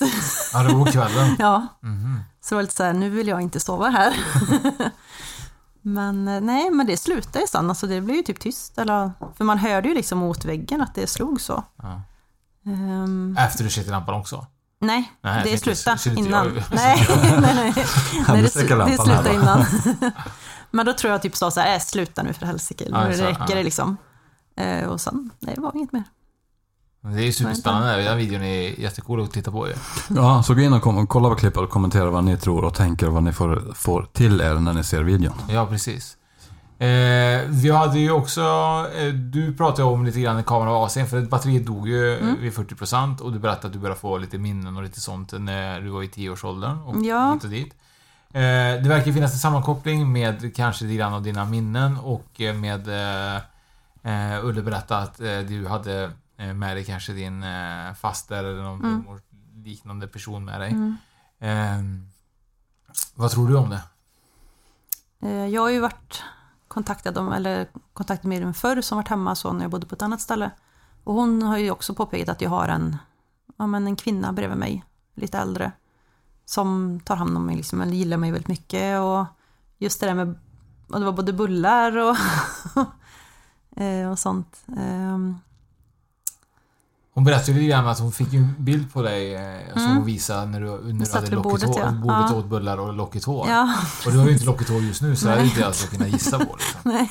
Ja, 0.53 0.63
det 0.63 0.73
var 0.75 0.85
kvällen? 0.85 1.35
ja. 1.39 1.67
Mhm. 1.81 2.19
Så 2.41 2.49
det 2.49 2.55
var 2.55 2.61
lite 2.61 2.75
så 2.75 2.83
här, 2.83 2.93
nu 2.93 3.09
vill 3.09 3.27
jag 3.27 3.41
inte 3.41 3.59
sova 3.59 3.89
här. 3.89 4.13
men 5.87 6.27
eh, 6.27 6.41
nej, 6.41 6.71
men 6.71 6.87
det 6.87 6.97
slutade 6.97 7.39
ju 7.39 7.47
sen, 7.47 7.69
alltså 7.69 7.87
det 7.87 8.01
blev 8.01 8.17
ju 8.17 8.23
typ 8.23 8.39
tyst. 8.39 8.77
Eller, 8.77 9.11
för 9.37 9.43
man 9.43 9.57
hörde 9.57 9.87
ju 9.89 9.95
liksom 9.95 10.17
mot 10.17 10.45
väggen 10.45 10.81
att 10.81 10.95
det 10.95 11.07
slog 11.07 11.41
så. 11.41 11.63
Ja. 11.75 12.01
Ehm, 12.65 13.37
Efter 13.39 13.63
du 13.63 13.69
släckte 13.69 13.91
lampan 13.91 14.15
också? 14.15 14.45
nej, 14.79 15.11
Nej, 15.21 15.41
det 15.43 15.57
slutade 15.57 16.19
innan. 16.19 16.45
jag- 16.45 16.63
nej, 16.71 17.07
nej, 17.41 17.55
nej. 17.55 17.73
Nej 18.27 18.41
det, 18.41 18.41
det 18.41 18.97
slutade 18.97 19.33
innan. 19.33 19.65
men 20.71 20.85
då 20.85 20.93
tror 20.93 21.11
jag 21.11 21.21
typ 21.21 21.35
sa 21.35 21.51
så 21.51 21.59
här, 21.59 21.73
äh, 21.73 21.79
sluta 21.79 22.23
nu 22.23 22.33
för 22.33 22.45
helsike, 22.45 22.85
nu 22.89 22.97
räcker 22.97 23.45
ja. 23.49 23.55
det 23.55 23.63
liksom. 23.63 23.97
Eh, 24.55 24.87
och 24.87 25.01
sen, 25.01 25.31
nej 25.39 25.55
det 25.55 25.61
var 25.61 25.75
inget 25.75 25.91
mer. 25.91 26.03
Det 27.13 27.21
är 27.21 27.25
ju 27.25 27.31
superspännande. 27.31 28.03
Den 28.03 28.17
videon 28.17 28.41
är 28.43 28.79
jättecool 28.79 29.23
att 29.23 29.31
titta 29.31 29.51
på 29.51 29.67
ju. 29.67 29.73
Ja, 30.09 30.43
så 30.43 30.53
gå 30.53 30.61
in 30.61 30.73
och 30.73 30.81
kom, 30.81 31.07
kolla 31.07 31.29
på 31.29 31.35
klippet 31.35 31.57
och 31.61 31.69
kommentera 31.69 32.09
vad 32.09 32.23
ni 32.23 32.37
tror 32.37 32.63
och 32.65 32.73
tänker 32.73 33.07
och 33.07 33.13
vad 33.13 33.23
ni 33.23 33.33
får, 33.33 33.73
får 33.75 34.07
till 34.13 34.41
er 34.41 34.53
när 34.55 34.73
ni 34.73 34.83
ser 34.83 35.03
videon. 35.03 35.33
Ja, 35.49 35.65
precis. 35.65 36.17
Eh, 36.79 36.87
vi 37.47 37.71
hade 37.71 37.99
ju 37.99 38.11
också... 38.11 38.41
Eh, 38.97 39.07
du 39.13 39.53
pratade 39.53 39.83
om 39.83 40.05
lite 40.05 40.19
grann 40.21 40.39
i 40.39 40.43
kameran 40.43 40.73
av 40.75 40.87
AC'n, 40.87 41.05
för 41.05 41.21
batteriet 41.21 41.65
dog 41.65 41.87
ju 41.87 42.17
Mm. 42.17 42.35
vid 42.41 42.53
40% 42.53 43.21
och 43.21 43.33
du 43.33 43.39
berättade 43.39 43.67
att 43.67 43.73
du 43.73 43.79
började 43.79 43.99
få 43.99 44.17
lite 44.17 44.37
minnen 44.37 44.77
och 44.77 44.83
lite 44.83 44.99
sånt 45.01 45.33
när 45.39 45.81
du 45.81 45.89
var 45.89 46.03
i 46.03 46.07
10-årsåldern 46.07 46.77
och 46.81 47.05
Ja. 47.05 47.33
hit 47.33 47.43
och 47.43 47.49
dit. 47.49 47.73
Eh, 48.33 48.41
det 48.83 48.89
verkar 48.89 49.11
finnas 49.11 49.33
en 49.33 49.39
sammankoppling 49.39 50.11
med 50.11 50.55
kanske 50.55 50.85
lite 50.85 50.97
grann 50.97 51.13
av 51.13 51.21
dina 51.23 51.45
minnen 51.45 51.97
och 51.97 52.41
eh, 52.41 52.53
med 52.55 52.87
eh, 52.87 53.35
eh, 54.35 54.45
Ulle 54.45 54.61
berättade 54.61 55.01
att 55.03 55.21
eh, 55.21 55.39
du 55.47 55.67
hade 55.67 56.03
eh, 56.03 56.09
med 56.37 56.77
dig 56.77 56.85
kanske 56.85 57.13
din 57.13 57.43
eh, 57.43 57.93
faster 57.93 58.43
eller 58.43 58.63
någon 58.63 58.85
Mm. 58.85 59.03
liknande 59.55 60.07
person 60.07 60.45
med 60.45 60.59
dig. 60.61 60.71
Mm. 60.71 60.95
Eh, 61.39 62.01
vad 63.15 63.31
tror 63.31 63.47
du 63.47 63.55
om 63.55 63.69
det? 63.69 63.81
Eh, 65.21 65.45
Jag 65.45 65.61
har 65.61 65.69
ju 65.69 65.79
varit 65.79 66.23
kontaktad 66.67 67.17
om, 67.17 67.31
eller 67.33 67.67
kontaktat 67.93 68.23
med 68.25 68.41
dem 68.41 68.53
förr 68.53 68.81
som 68.81 68.95
varit 68.95 69.07
hemma 69.07 69.35
så 69.35 69.53
när 69.53 69.61
jag 69.61 69.71
bodde 69.71 69.87
på 69.87 69.95
ett 69.95 70.01
annat 70.01 70.21
ställe. 70.21 70.51
Och 71.03 71.13
hon 71.13 71.41
har 71.41 71.57
ju 71.57 71.71
också 71.71 71.93
påpekat 71.93 72.29
att 72.29 72.41
jag 72.41 72.49
har 72.49 72.67
en, 72.67 72.97
ja, 73.57 73.67
men 73.67 73.87
en 73.87 73.95
kvinna 73.95 74.33
bredvid 74.33 74.57
mig, 74.57 74.83
lite 75.15 75.37
äldre, 75.39 75.71
som 76.45 76.99
tar 76.99 77.15
hand 77.15 77.37
om 77.37 77.45
mig, 77.45 77.55
liksom, 77.55 77.81
eller 77.81 77.93
gillar 77.93 78.17
mig 78.17 78.31
väldigt 78.31 78.47
mycket. 78.47 78.99
Och 78.99 79.25
just 79.77 79.99
det 79.99 80.05
där 80.05 80.13
med, 80.13 80.35
och 80.89 80.99
det 80.99 81.05
var 81.05 81.13
både 81.13 81.33
bullar 81.33 81.97
och, 81.97 82.15
eh, 83.81 84.09
och 84.11 84.19
sånt. 84.19 84.63
Hon 87.17 87.23
berättade 87.23 87.51
lite 87.53 87.65
grann 87.69 87.87
att 87.87 87.99
hon 87.99 88.11
fick 88.11 88.33
en 88.33 88.55
bild 88.57 88.93
på 88.93 89.01
dig 89.01 89.35
eh, 89.35 89.73
som 89.73 89.81
Mm. 89.81 89.95
hon 89.97 90.05
visade 90.05 90.45
när 90.45 90.59
du, 90.61 90.67
när 90.93 91.05
du 91.05 91.11
hade 91.11 91.21
vid 91.25 91.31
lockigt 91.33 91.43
bordet, 91.43 91.69
hår, 91.69 91.79
ja. 91.79 91.91
bordet 91.91 92.25
Ja. 92.31 92.35
åt 92.35 92.45
bullar 92.45 92.77
och 92.77 92.93
lockigt 92.93 93.25
hår. 93.25 93.47
Ja. 93.49 93.73
Och 94.05 94.11
du 94.11 94.17
har 94.17 94.25
ju 94.25 94.33
inte 94.33 94.45
lockigt 94.45 94.69
hår 94.69 94.81
just 94.81 95.01
nu 95.01 95.15
så 95.15 95.27
Nej. 95.27 95.45
inte 95.45 95.65
alls 95.65 95.83
att 95.83 95.89
kunna 95.89 96.07
gissa 96.07 96.37
på. 96.39 96.55
Liksom. 96.57 96.81
Nej. 96.91 97.09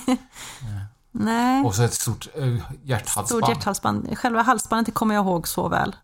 Nej. 1.12 1.64
Och 1.64 1.74
så 1.74 1.82
ett 1.82 1.94
stort 1.94 2.28
äh, 2.34 2.46
hjärthalsband. 2.82 3.26
Stort 3.26 3.48
hjärthalsband. 3.48 4.18
Själva 4.18 4.42
halsbandet 4.42 4.86
det 4.86 4.92
kommer 4.92 5.14
jag 5.14 5.24
ihåg 5.24 5.48
så 5.48 5.68
väl. 5.68 5.96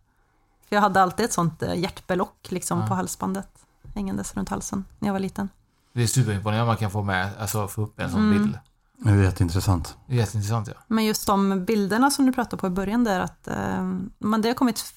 För 0.69 0.77
jag 0.77 0.81
hade 0.81 1.03
alltid 1.03 1.25
ett 1.27 1.33
sånt 1.33 1.63
eh, 1.63 1.75
hjärtbelock 1.75 2.47
liksom 2.49 2.81
Ja. 2.81 2.87
på 2.87 2.95
halsbandet. 2.95 3.49
Hängandes 3.95 4.35
runt 4.37 4.49
halsen 4.49 4.85
när 4.99 5.09
jag 5.09 5.13
var 5.13 5.21
liten. 5.21 5.49
Det 5.93 6.03
är 6.03 6.07
superimponerande 6.07 6.67
man 6.67 6.77
kan 6.77 6.91
få 6.91 7.03
med, 7.03 7.31
alltså 7.41 7.69
få 7.69 7.83
upp 7.83 8.01
en 8.01 8.11
sån 8.11 8.21
Mm. 8.21 8.43
bild. 8.43 8.59
Det 9.05 9.11
är 9.11 9.23
jätteintressant. 9.23 9.97
Det 10.07 10.15
är 10.15 10.19
jätteintressant 10.19 10.69
ja. 10.69 10.75
Men 10.87 11.05
just 11.05 11.27
de 11.27 11.65
bilderna 11.65 12.11
som 12.11 12.27
du 12.27 12.33
pratade 12.33 12.61
på 12.61 12.67
i 12.67 12.71
början 12.71 13.05
där, 13.05 13.21
att 13.21 13.49
eh, 13.49 13.93
men 14.19 14.43
det 14.43 14.49
har 14.49 14.55
kommit 14.55 14.95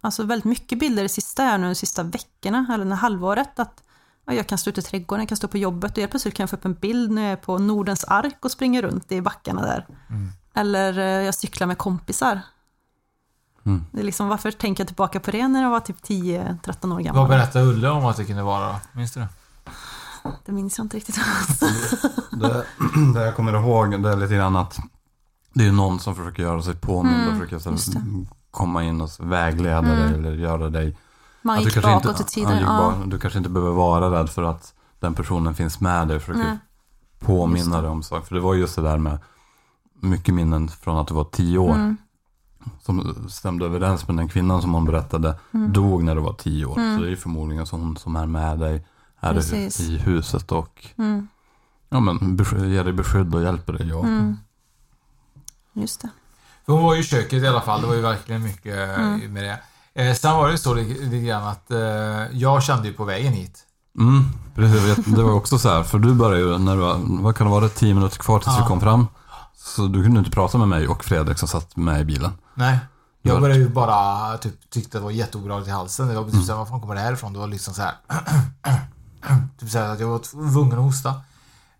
alltså 0.00 0.22
väldigt 0.22 0.44
mycket 0.44 0.78
bilder 0.78 1.02
det 1.02 1.08
sista 1.08 1.42
här 1.42 1.58
nu, 1.58 1.66
de 1.66 1.74
sista 1.74 2.02
veckorna, 2.02 2.66
eller 2.74 2.84
det 2.84 2.94
halvåret, 2.94 3.58
att 3.58 3.82
ja, 4.26 4.32
jag 4.32 4.46
kan 4.46 4.58
stå 4.58 4.70
ute 4.70 4.80
i 4.80 4.82
trädgården, 4.82 5.22
jag 5.22 5.28
kan 5.28 5.36
stå 5.36 5.48
på 5.48 5.58
jobbet 5.58 5.92
och 5.92 5.98
helt 5.98 6.10
plötsligt 6.10 6.34
kan 6.34 6.42
jag 6.42 6.50
få 6.50 6.56
upp 6.56 6.64
en 6.64 6.74
bild 6.74 7.10
när 7.10 7.22
jag 7.22 7.32
är 7.32 7.36
på 7.36 7.58
Nordens 7.58 8.04
ark 8.04 8.36
och 8.44 8.50
springer 8.50 8.82
runt 8.82 9.12
i 9.12 9.20
backarna 9.20 9.62
där. 9.62 9.86
Mm. 10.10 10.28
Eller 10.54 10.98
eh, 10.98 11.04
jag 11.04 11.34
cyklar 11.34 11.66
med 11.66 11.78
kompisar. 11.78 12.40
Mm. 13.66 13.84
Det 13.92 14.00
är 14.00 14.04
liksom, 14.04 14.28
varför 14.28 14.50
tänker 14.50 14.80
jag 14.80 14.88
tillbaka 14.88 15.20
på 15.20 15.30
det 15.30 15.48
när 15.48 15.62
jag 15.62 15.70
var 15.70 15.80
typ 15.80 16.02
10-13 16.02 16.94
år 16.94 17.00
gammal? 17.00 17.20
Vad 17.20 17.28
berättade 17.28 17.64
Ulle 17.64 17.88
om 17.88 18.06
att 18.06 18.16
det 18.16 18.24
kunde 18.24 18.42
vara 18.42 18.68
då? 18.68 18.78
Minns 18.92 19.12
du 19.12 19.20
det? 19.20 19.28
Det 20.46 20.52
minns 20.52 20.78
jag 20.78 20.84
inte 20.84 20.96
riktigt. 20.96 21.18
Det, 22.30 22.64
det 23.14 23.24
jag 23.24 23.36
kommer 23.36 23.52
ihåg, 23.52 24.02
det 24.02 24.08
är 24.12 24.16
lite 24.16 24.34
grann 24.34 24.56
att 24.56 24.78
det 25.54 25.66
är 25.66 25.72
någon 25.72 25.98
som 26.00 26.14
försöker 26.14 26.42
göra 26.42 26.62
sig 26.62 26.74
påmind 26.76 27.16
och 27.16 27.32
Mm, 27.32 27.38
försöker 27.48 27.76
så 27.76 27.92
komma 28.50 28.84
in 28.84 29.00
och 29.00 29.10
vägleda 29.18 29.78
Mm. 29.78 29.98
dig 29.98 30.14
eller 30.18 30.32
göra 30.32 30.68
dig... 30.70 30.96
Man 31.42 31.60
gick 31.62 31.72
kanske 31.72 31.92
inte- 31.92 32.08
bakåt 32.08 32.20
i 32.20 32.24
tiden, 32.24 32.58
ja, 32.62 32.94
Du 33.06 33.18
kanske 33.18 33.38
inte 33.38 33.50
behöver 33.50 33.72
vara 33.74 34.20
rädd 34.20 34.30
för 34.30 34.42
att 34.42 34.74
den 35.00 35.14
personen 35.14 35.54
finns 35.54 35.80
med 35.80 36.08
dig 36.08 36.16
och 36.16 36.22
försöker 36.22 36.48
Nej. 36.48 36.58
Påminna 37.18 37.80
dig 37.80 37.90
om 37.90 38.02
saker. 38.02 38.26
För 38.26 38.34
det 38.34 38.40
var 38.40 38.54
just 38.54 38.76
det 38.76 38.82
där 38.82 38.98
med 38.98 39.18
mycket 40.00 40.34
minnen 40.34 40.68
från 40.68 40.98
att 40.98 41.06
du 41.08 41.14
var 41.14 41.24
tio 41.24 41.58
år. 41.58 41.74
Mm. 41.74 41.96
Som 42.82 43.14
stämde 43.30 43.66
överens 43.66 44.08
med 44.08 44.16
den 44.16 44.28
kvinnan 44.28 44.62
som 44.62 44.74
hon 44.74 44.84
berättade 44.84 45.34
Mm. 45.54 45.72
dog 45.72 46.04
när 46.04 46.14
du 46.14 46.20
var 46.20 46.32
tio 46.32 46.64
år. 46.66 46.78
Mm. 46.78 46.96
Så 46.98 47.04
det 47.04 47.12
är 47.12 47.16
förmodligen 47.16 47.66
så 47.66 47.76
hon 47.76 47.96
som 47.96 48.16
är 48.16 48.26
med 48.26 48.58
dig 48.58 48.86
här 49.20 49.34
Precis. 49.34 49.80
i 49.80 49.98
huset 49.98 50.52
och 50.52 50.86
Mm. 50.98 51.28
ja, 51.88 52.00
men, 52.00 52.36
ger 52.72 52.84
dig 52.84 52.92
beskydd 52.92 53.34
och 53.34 53.42
hjälper 53.42 53.72
dig. 53.72 53.92
Och, 53.92 54.04
Mm. 54.04 54.36
Just 55.72 56.00
det. 56.00 56.08
För 56.66 56.72
hon 56.72 56.82
var 56.82 56.94
ju 56.94 57.00
i 57.00 57.04
köket 57.04 57.42
i 57.42 57.46
alla 57.46 57.60
fall. 57.60 57.80
Det 57.80 57.86
var 57.86 57.94
ju 57.94 58.00
verkligen 58.00 58.42
mycket 58.42 58.76
eh, 58.76 59.04
Mm. 59.04 59.32
med 59.32 59.44
det. 59.44 59.60
Eh, 60.02 60.14
sen 60.14 60.36
var 60.36 60.46
det 60.46 60.52
ju 60.52 60.58
så 60.58 60.74
lite 60.74 61.00
lite 61.04 61.26
grann 61.26 61.42
att 61.48 61.70
eh, 61.70 61.78
jag 62.32 62.62
kände 62.62 62.88
ju 62.88 62.94
på 62.94 63.04
vägen 63.04 63.32
hit. 63.32 63.64
Mm, 63.98 64.24
precis. 64.54 65.04
Det 65.06 65.22
var 65.22 65.32
också 65.32 65.58
så 65.58 65.68
här, 65.68 65.82
för 65.82 65.98
du 65.98 66.14
började 66.14 66.40
ju 66.52 66.58
när 66.58 66.74
du 66.76 66.80
var, 66.80 66.98
vad 67.22 67.36
kan 67.36 67.46
det 67.46 67.50
vara, 67.50 67.68
tio 67.68 67.94
minuter 67.94 68.18
kvar 68.18 68.38
tills 68.38 68.54
Ja. 68.56 68.62
vi 68.62 68.68
kom 68.68 68.80
fram. 68.80 69.06
Så 69.56 69.86
du 69.86 70.02
kunde 70.04 70.18
inte 70.18 70.30
prata 70.30 70.58
med 70.58 70.68
mig 70.68 70.88
och 70.88 71.04
Fredrik 71.04 71.38
som 71.38 71.48
satt 71.48 71.76
med 71.76 72.00
i 72.00 72.04
bilen. 72.04 72.32
Nej. 72.54 72.78
Jag 73.22 73.34
var- 73.34 73.40
började 73.40 73.60
ju 73.60 73.68
bara 73.68 74.38
typ, 74.38 74.70
tyckte 74.70 74.98
det 74.98 75.04
var 75.04 75.10
jätteobehagligt 75.10 75.68
i 75.68 75.72
halsen. 75.72 76.08
Jag 76.08 76.14
var 76.14 76.24
typ 76.24 76.32
Mm. 76.34 76.44
såhär, 76.46 76.58
var 76.58 76.66
fan 76.66 76.80
kommer 76.80 76.94
det 76.94 77.00
här 77.00 77.12
ifrån? 77.12 77.32
Det 77.32 77.38
var 77.38 77.46
liksom 77.46 77.74
så 77.74 77.82
här. 77.82 77.92
typ 79.58 79.70
såhär 79.70 79.88
att 79.92 80.00
jag 80.00 80.08
var 80.08 80.18
tvungen 80.18 80.78
att 80.78 80.84
hosta. 80.84 81.08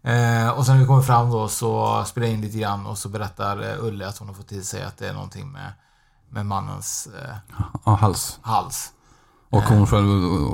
Eh, 0.03 0.49
och 0.49 0.67
sen 0.67 0.75
när 0.75 0.81
vi 0.81 0.87
kommer 0.87 1.03
fram 1.03 1.31
då 1.31 1.49
så 1.49 2.05
spelar 2.07 2.27
jag 2.27 2.35
in 2.35 2.41
lite 2.41 2.59
grann 2.59 2.87
och 2.87 2.99
så 2.99 3.09
berättar 3.09 3.63
eh, 3.63 3.85
Ulle 3.85 4.09
att 4.09 4.19
hon 4.19 4.29
har 4.29 4.35
fått 4.35 4.49
till 4.49 4.65
sig 4.65 4.83
att 4.83 4.99
det 4.99 5.09
är 5.09 5.13
någonting 5.13 5.53
med, 5.53 5.73
med 6.31 6.47
mannens 6.47 7.09
eh, 7.85 7.95
hals. 7.97 8.39
hals. 8.43 8.93
Och 9.51 9.63
hon 9.63 9.87
själv, 9.87 10.07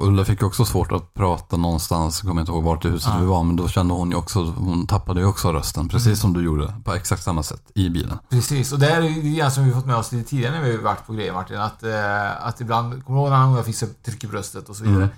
Ulla 0.03 0.25
fick 0.25 0.41
ju 0.41 0.47
också 0.47 0.65
svårt 0.65 0.93
att 0.93 1.15
prata 1.15 1.57
någonstans, 1.57 2.21
jag 2.23 2.29
kommer 2.29 2.41
inte 2.43 2.53
ihåg 2.53 2.65
vart 2.65 2.85
i 2.85 2.89
huset 2.89 3.11
Ja. 3.15 3.21
vi 3.21 3.27
var, 3.27 3.43
men 3.43 3.57
då 3.57 3.69
kände 3.69 3.95
hon 3.95 4.11
ju 4.11 4.17
också, 4.17 4.45
hon 4.45 4.87
tappade 4.87 5.21
ju 5.21 5.27
också 5.27 5.53
rösten, 5.53 5.89
precis 5.89 6.07
Mm. 6.07 6.17
som 6.17 6.33
du 6.33 6.43
gjorde, 6.45 6.75
på 6.85 6.95
exakt 6.95 7.23
samma 7.23 7.43
sätt 7.43 7.63
i 7.75 7.89
bilen. 7.89 8.19
Precis, 8.31 8.73
och 8.73 8.79
det 8.79 8.91
är 8.91 9.01
ju 9.03 9.37
det 9.43 9.51
som 9.51 9.65
vi 9.65 9.73
fått 9.73 9.87
med 9.87 9.97
oss 9.97 10.13
lite 10.13 10.31
tidigare 10.31 10.55
när 10.61 10.63
vi 10.63 10.77
varit 10.77 11.07
på 11.07 11.13
grejer 11.13 11.33
Martin, 11.33 11.59
att, 11.59 11.83
eh, 11.83 12.47
att 12.47 12.61
ibland, 12.61 13.05
kommer 13.05 13.19
du 13.19 13.23
ihåg 13.23 13.31
när 13.31 13.37
han 13.37 13.65
fick 13.65 14.03
tryck 14.05 14.25
i 14.25 14.27
bröstet 14.27 14.69
och 14.69 14.77
så 14.77 14.85
vidare? 14.85 15.09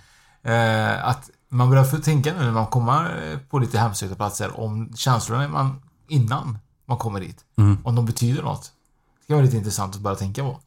Eh, 0.42 1.08
att 1.08 1.30
man 1.56 1.70
börjar 1.70 2.00
tänka 2.00 2.32
nu 2.38 2.44
när 2.44 2.52
man 2.52 2.66
kommer 2.66 3.30
eh, 3.32 3.38
på 3.38 3.58
lite 3.58 3.78
hemsökta 3.78 4.16
platser 4.16 4.60
om 4.60 4.92
känslorna 4.96 5.48
man, 5.48 5.82
innan 6.08 6.58
man 6.86 6.98
kommer 6.98 7.20
dit. 7.20 7.44
Mm. 7.58 7.78
Om 7.84 7.94
de 7.94 8.06
betyder 8.06 8.42
något. 8.42 8.72
Det 9.20 9.26
kan 9.26 9.36
vara 9.36 9.44
lite 9.44 9.56
intressant 9.56 9.94
att 9.94 10.00
bara 10.00 10.14
tänka 10.14 10.42
på. 10.42 10.60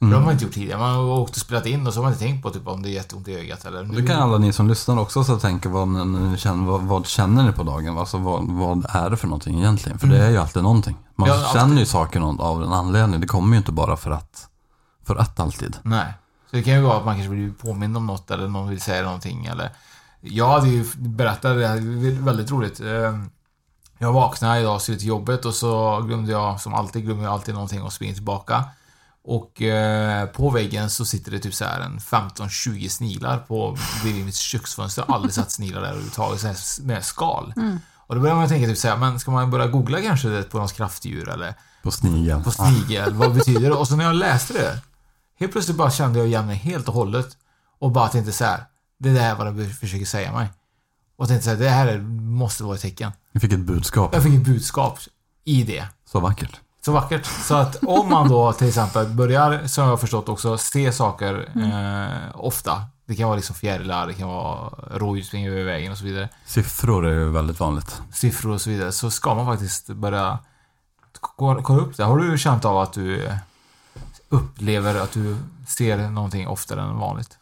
Mm. 0.00 0.10
Det 0.10 0.16
har 0.16 0.24
man 0.24 0.32
inte 0.32 0.44
gjort 0.44 0.54
tidigare. 0.54 0.78
Man 0.78 0.94
har 0.94 1.02
åkt 1.02 1.30
och 1.30 1.36
spelat 1.36 1.66
in 1.66 1.86
och 1.86 1.94
så 1.94 1.98
har 1.98 2.04
man 2.04 2.12
inte 2.12 2.24
tänkt 2.24 2.42
på 2.42 2.50
typ 2.50 2.66
om 2.66 2.82
det 2.82 2.88
är 2.88 2.92
jätteont 2.92 3.28
i 3.28 3.34
ögat 3.34 3.64
eller... 3.64 3.84
Det 3.84 4.06
kan 4.06 4.22
alla 4.22 4.38
ni 4.38 4.52
som 4.52 4.68
lyssnar 4.68 4.98
också 4.98 5.24
så 5.24 5.38
tänka, 5.38 5.68
vad, 5.68 5.88
vad, 6.66 6.82
vad 6.82 7.06
känner 7.06 7.42
ni 7.42 7.52
på 7.52 7.62
dagen? 7.62 7.98
Alltså, 7.98 8.18
vad, 8.18 8.50
vad 8.50 8.86
är 8.88 9.10
det 9.10 9.16
för 9.16 9.26
någonting 9.26 9.58
egentligen? 9.58 9.98
För 9.98 10.06
det 10.06 10.24
är 10.24 10.30
ju 10.30 10.36
alltid 10.36 10.62
någonting. 10.62 10.96
Man 11.14 11.28
Mm. 11.28 11.40
Ja, 11.40 11.46
alltid. 11.46 11.60
känner 11.60 11.80
ju 11.80 11.86
saker 11.86 12.20
av 12.42 12.62
en 12.62 12.72
anledning, 12.72 13.20
det 13.20 13.26
kommer 13.26 13.50
ju 13.50 13.58
inte 13.58 13.72
bara 13.72 13.96
för 13.96 14.10
att, 14.10 14.48
för 15.06 15.16
att 15.16 15.40
alltid. 15.40 15.76
Nej. 15.82 16.14
Så 16.50 16.56
det 16.56 16.62
kan 16.62 16.74
ju 16.74 16.80
vara 16.80 16.96
att 16.96 17.04
man 17.04 17.14
kanske 17.14 17.30
blir 17.30 17.52
påmind 17.52 17.96
om 17.96 18.06
något 18.06 18.30
eller 18.30 18.48
någon 18.48 18.68
vill 18.68 18.80
säga 18.80 19.02
någonting 19.02 19.46
eller... 19.46 19.70
Jag 20.30 20.48
hade 20.48 20.68
ju 20.68 20.84
berättat 20.96 21.42
det 21.56 21.66
här, 21.68 22.22
väldigt 22.24 22.50
roligt. 22.50 22.80
Eh, 22.80 23.18
Jag 23.98 24.12
vaknade 24.12 24.60
idag 24.60 24.74
och 24.74 24.82
skulle 24.82 24.98
till 24.98 25.08
jobbet 25.08 25.44
och 25.44 25.54
så 25.54 26.00
glömde 26.00 26.32
jag, 26.32 26.60
som 26.60 26.74
alltid, 26.74 27.04
glömmer 27.04 27.24
jag 27.24 27.32
alltid 27.32 27.54
någonting 27.54 27.82
och 27.82 27.92
springer 27.92 28.14
tillbaka. 28.14 28.64
Och 29.24 29.62
eh, 29.62 30.26
på 30.26 30.50
väggen 30.50 30.90
så 30.90 31.04
sitter 31.04 31.30
det 31.30 31.38
typ 31.38 31.54
så 31.54 31.64
här 31.64 31.80
en 31.80 31.98
15-20 31.98 32.88
sniglar 32.88 33.38
på 33.38 33.76
bredvid 34.02 34.24
mitt 34.24 34.34
köksfönster. 34.34 35.02
Jag 35.02 35.06
har 35.08 35.14
aldrig 35.14 35.34
sett 35.34 35.50
sniglar 35.50 35.80
där 35.80 35.88
överhuvudtaget, 35.88 36.40
så 36.40 36.46
här 36.46 36.56
med 36.86 37.04
skal. 37.04 37.52
Mm. 37.56 37.78
Och 37.96 38.14
då 38.14 38.20
börjar 38.20 38.34
man 38.36 38.48
tänka 38.48 38.66
typ 38.68 38.78
så 38.78 38.88
här, 38.88 38.96
men 38.96 39.20
ska 39.20 39.30
man 39.30 39.50
börja 39.50 39.66
googla 39.66 40.02
kanske 40.02 40.28
det 40.28 40.42
på 40.42 40.58
något 40.58 40.72
kraftdjur 40.72 41.28
eller 41.28 41.54
På 41.82 41.90
snigel. 41.90 42.42
på 42.42 42.50
snigel, 42.50 43.14
vad 43.14 43.34
betyder 43.34 43.60
det? 43.70 43.76
Och 43.76 43.88
så 43.88 43.96
när 43.96 44.04
jag 44.04 44.14
läste 44.16 44.52
det, 44.52 44.80
helt 45.40 45.52
plötsligt 45.52 45.76
bara 45.76 45.90
kände 45.90 46.18
jag 46.18 46.28
igen 46.28 46.46
mig 46.46 46.56
helt 46.56 46.88
och 46.88 46.94
hållet. 46.94 47.28
Och 47.78 47.90
bara 47.92 48.08
tänkte 48.08 48.32
så 48.32 48.44
här, 48.44 48.64
det 48.98 49.10
där 49.12 49.30
är 49.30 49.34
vad 49.34 49.54
det 49.56 49.64
försöker 49.68 50.04
säga 50.06 50.32
mig. 50.32 50.48
Och 51.16 51.28
tänkte 51.28 51.44
så 51.44 51.50
här, 51.50 51.56
det 51.56 51.68
här 51.68 51.86
är- 51.86 51.98
måste 52.20 52.64
vara 52.64 52.74
ett 52.74 52.80
tecken. 52.82 53.12
Vi 53.32 53.40
fick 53.40 53.52
ett 53.52 53.58
budskap. 53.60 54.14
Jag 54.14 54.22
fick 54.22 54.34
ett 54.34 54.44
budskap 54.44 54.98
i 55.44 55.62
det. 55.62 55.84
Så 56.12 56.20
vackert. 56.20 56.60
Så 56.84 56.92
vackert. 56.92 57.26
Så 57.26 57.54
att 57.54 57.76
om 57.84 58.08
man 58.10 58.28
då 58.28 58.52
till 58.52 58.68
exempel 58.68 59.06
börjar, 59.06 59.66
som 59.66 59.84
jag 59.84 59.90
har 59.90 59.96
förstått 59.96 60.28
också, 60.28 60.58
se 60.58 60.92
saker 60.92 61.48
eh, 61.64 62.40
ofta. 62.40 62.82
Det 63.06 63.14
kan 63.14 63.26
vara 63.26 63.36
liksom 63.36 63.54
fjärilar, 63.56 64.06
det 64.06 64.14
kan 64.14 64.28
vara 64.28 64.70
rådjur 64.98 65.22
springer 65.24 65.50
över 65.50 65.64
vägen 65.64 65.92
och 65.92 65.98
så 65.98 66.04
vidare. 66.04 66.28
Siffror 66.46 67.06
är 67.06 67.12
ju 67.12 67.28
väldigt 67.30 67.60
vanligt. 67.60 68.02
Siffror 68.12 68.52
och 68.52 68.60
så 68.60 68.70
vidare. 68.70 68.92
Så 68.92 69.10
ska 69.10 69.34
man 69.34 69.46
faktiskt 69.46 69.86
börja 69.86 70.38
ko- 71.20 71.60
kolla 71.62 71.82
upp 71.82 71.96
det. 71.96 72.04
Har 72.04 72.16
du 72.18 72.38
känt 72.38 72.64
av 72.64 72.78
att 72.78 72.92
du 72.92 73.30
upplever 74.28 74.94
att 74.94 75.12
du 75.12 75.36
ser 75.66 76.10
någonting 76.10 76.48
oftare 76.48 76.82
än 76.82 76.96
vanligt? 76.98 77.38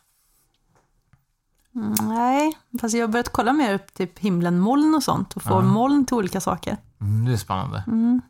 Nej, 2.03 2.59
fast 2.81 2.95
jag 2.95 3.03
har 3.07 3.13
börjat 3.13 3.29
kolla 3.33 3.53
mer 3.53 3.75
upp 3.75 3.95
typ 3.95 4.19
himlen, 4.19 4.59
moln 4.59 4.95
och 4.95 5.03
sånt 5.03 5.33
och 5.37 5.43
få 5.43 5.51
Ja. 5.55 5.61
moln 5.61 6.07
till 6.07 6.17
olika 6.17 6.41
saker. 6.41 6.77
Mm, 7.01 7.25
det 7.25 7.33
är 7.33 7.37
spännande. 7.37 7.85
Mm. 7.87 8.21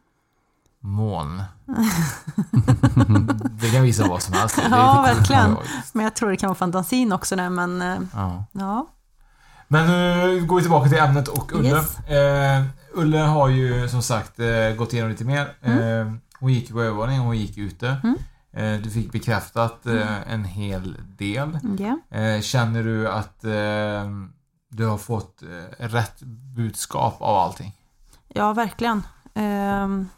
Moln. 0.80 1.42
det 3.60 3.70
kan 3.70 3.82
visa 3.82 4.08
vad 4.08 4.22
som 4.22 4.34
helst. 4.34 4.58
Ja, 4.70 5.02
verkligen. 5.02 5.56
Men 5.92 6.04
jag 6.04 6.14
tror 6.16 6.30
det 6.30 6.36
kan 6.36 6.48
vara 6.48 6.54
fantasin 6.58 7.12
också 7.12 7.36
där, 7.36 7.50
men 7.50 7.82
eh, 7.82 7.96
Ja. 8.14 8.44
ja. 8.52 8.86
Men 9.68 9.86
nu 9.86 10.44
går 10.46 10.56
vi 10.56 10.62
tillbaka 10.62 10.88
till 10.88 10.98
ämnet 10.98 11.28
och 11.28 11.52
Ulle. 11.52 11.68
Yes. 11.68 11.98
Eh, 11.98 12.62
Ulle 12.94 13.18
har 13.18 13.48
ju 13.48 13.88
som 13.88 14.02
sagt 14.02 14.38
eh, 14.40 14.76
gått 14.78 14.92
igenom 14.92 15.10
lite 15.10 15.24
mer. 15.24 15.54
Mm. 15.62 15.78
Eh, 16.08 16.14
hon 16.40 16.52
gick 16.52 16.72
på 16.72 16.80
övervåning, 16.82 17.18
hon 17.18 17.36
gick 17.38 17.58
ute. 17.58 17.96
Mm. 18.02 18.16
Eh, 18.56 18.80
du 18.80 18.90
fick 18.90 19.12
bekräftat 19.12 19.86
eh, 19.86 19.92
Mm. 19.94 20.22
en 20.26 20.44
hel 20.44 20.96
del. 21.16 21.58
Eh, 22.10 22.40
känner 22.40 22.82
du 22.84 23.08
att 23.08 23.44
eh, 23.44 24.10
du 24.68 24.86
har 24.86 24.98
fått 24.98 25.42
rätt 25.78 26.22
budskap 26.56 27.16
av 27.22 27.36
allting? 27.36 27.72
Ja, 28.28 28.52
verkligen. 28.52 29.02
Ehm, 29.34 30.08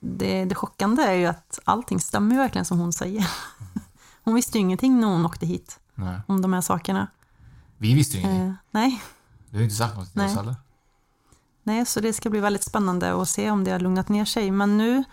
Det, 0.00 0.44
det 0.44 0.54
chockande 0.54 1.02
är 1.02 1.12
ju 1.14 1.26
att 1.26 1.58
allting 1.64 2.00
stämmer 2.00 2.36
verkligen 2.36 2.64
som 2.64 2.78
hon 2.78 2.92
säger. 2.92 3.30
Hon 4.24 4.34
visste 4.34 4.58
ju 4.58 4.60
ingenting 4.64 5.00
när 5.00 5.08
hon 5.08 5.26
åkte 5.26 5.46
hit 5.46 5.78
Nej. 5.94 6.20
om 6.28 6.42
de 6.42 6.52
här 6.52 6.60
sakerna. 6.60 7.06
Vi 7.78 7.94
visste 7.94 8.16
ju 8.16 8.22
ingenting. 8.22 8.54
Nej. 8.70 9.02
Du 9.50 9.56
har 9.56 9.58
ju 9.58 9.64
inte 9.64 9.76
sagt 9.76 9.96
något 9.96 10.12
till 10.12 10.18
Nej. 10.22 10.26
oss 10.30 10.36
heller. 10.36 10.54
nej, 11.62 11.86
så 11.86 12.00
det 12.00 12.12
ska 12.12 12.30
bli 12.30 12.40
väldigt 12.40 12.64
spännande 12.64 13.22
att 13.22 13.28
se 13.28 13.50
om 13.50 13.64
det 13.64 13.70
har 13.70 13.78
lugnat 13.80 14.08
ner 14.08 14.24
sig. 14.24 14.50
Men 14.50 14.78
nu, 14.78 15.04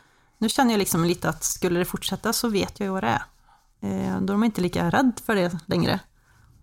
nu 0.43 0.49
känner 0.49 0.71
jag 0.71 0.79
liksom 0.79 1.05
lite 1.05 1.29
att 1.29 1.43
skulle 1.43 1.79
det 1.79 1.85
fortsätta 1.85 2.33
så 2.33 2.49
vet 2.49 2.79
jag 2.79 2.87
ju 2.87 2.91
vad 2.91 3.03
det 3.03 3.19
är. 3.19 3.23
Eh, 3.81 4.21
då 4.21 4.33
är 4.33 4.37
man 4.37 4.45
inte 4.45 4.61
lika 4.61 4.89
rädd 4.89 5.11
för 5.25 5.35
det 5.35 5.57
längre. 5.65 5.99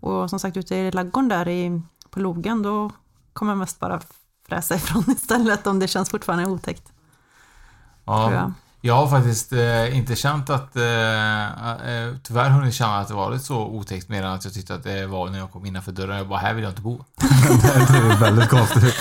Och 0.00 0.30
som 0.30 0.38
sagt, 0.38 0.56
ute 0.56 0.76
i 0.76 0.90
laggården 0.90 1.28
där 1.28 1.48
i, 1.48 1.82
på 2.10 2.20
logen, 2.20 2.62
då 2.62 2.90
kommer 3.32 3.52
jag 3.52 3.58
mest 3.58 3.80
bara 3.80 4.00
fräsa 4.48 4.74
ifrån 4.80 5.04
istället 5.08 5.66
om 5.66 5.78
det 5.78 5.88
känns 5.88 6.10
fortfarande 6.10 6.46
otäckt. 6.50 6.92
Ja, 8.04 8.52
jag. 8.80 8.94
har 8.94 9.08
faktiskt 9.08 9.52
eh, 9.52 9.96
inte 9.96 10.16
känt 10.16 10.50
att... 10.50 10.76
Eh, 10.76 10.82
eh, 11.70 12.14
tyvärr 12.22 12.50
hunnit 12.50 12.74
känna 12.74 12.98
att 12.98 13.08
det 13.08 13.14
varit 13.14 13.42
så 13.42 13.56
otäckt 13.66 14.08
mer 14.08 14.22
än 14.22 14.32
att 14.32 14.44
jag 14.44 14.54
tyckte 14.54 14.74
att 14.74 14.84
det 14.84 15.06
var 15.06 15.28
när 15.28 15.38
jag 15.38 15.52
kom 15.52 15.66
innanför 15.66 15.92
dörren. 15.92 16.16
Jag 16.16 16.28
bara, 16.28 16.38
här 16.38 16.54
vill 16.54 16.64
jag 16.64 16.70
inte 16.70 16.82
bo. 16.82 17.04
det 17.20 17.98
är 17.98 18.16
väldigt 18.20 18.48
konstigt. 18.48 19.00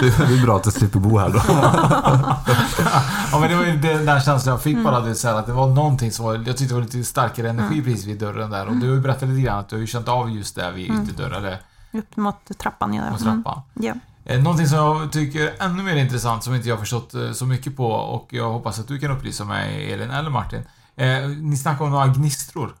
Det 0.00 0.06
är 0.24 0.42
bra 0.42 0.56
att 0.56 0.64
du 0.64 0.70
slipper 0.70 0.98
bo 1.00 1.18
här 1.18 1.28
då. 1.28 1.40
ja, 3.32 3.38
men 3.40 3.50
det 3.50 3.56
var 3.56 3.64
ju 3.64 3.76
den 3.76 4.06
där 4.06 4.20
känslan 4.20 4.52
jag 4.52 4.62
fick 4.62 4.72
Mm. 4.74 4.84
bara. 4.84 5.00
Det, 5.00 5.14
så 5.14 5.28
här, 5.28 5.34
att 5.34 5.46
det 5.46 5.52
var 5.52 5.66
någonting 5.68 6.12
som 6.12 6.24
var... 6.24 6.34
Jag 6.34 6.44
tyckte 6.46 6.64
det 6.64 6.74
var 6.74 6.80
lite 6.82 7.04
starkare 7.04 7.50
energi 7.50 7.82
precis 7.82 8.04
vid 8.06 8.18
dörren 8.18 8.50
där. 8.50 8.66
Och 8.66 8.76
du 8.76 9.00
berättade 9.00 9.32
lite 9.32 9.42
grann 9.46 9.58
att 9.58 9.68
du 9.68 9.76
har 9.76 9.80
ju 9.80 9.86
känt 9.86 10.08
av 10.08 10.30
just 10.30 10.54
det 10.56 10.70
vid 10.70 10.90
Mm. 10.90 11.02
ytterdörren. 11.04 11.44
Eller 11.44 11.58
Upp 11.92 12.16
mot 12.16 12.58
trappan, 12.58 12.94
ja. 12.94 13.10
mot 13.10 13.20
Mm. 13.20 13.42
trappan. 13.42 13.62
Ja. 13.74 13.90
Eh, 13.90 13.96
Någonting 14.24 14.66
som 14.66 14.78
jag 14.78 15.12
tycker 15.12 15.40
är 15.40 15.64
ännu 15.64 15.82
mer 15.82 15.96
intressant 15.96 16.44
som 16.44 16.54
inte 16.54 16.68
jag 16.68 16.78
förstått 16.78 17.14
eh, 17.14 17.32
så 17.32 17.46
mycket 17.46 17.76
på 17.76 17.86
och 17.86 18.32
jag 18.32 18.52
hoppas 18.52 18.78
att 18.78 18.88
du 18.88 18.98
kan 18.98 19.10
upplysa 19.10 19.44
mig, 19.44 19.92
Elin 19.92 20.10
eller 20.10 20.30
Martin. 20.30 20.62
Eh, 20.96 21.28
ni 21.28 21.56
snackar 21.56 21.84
om 21.84 21.90
några 21.90 22.06
gnistror. 22.06 22.74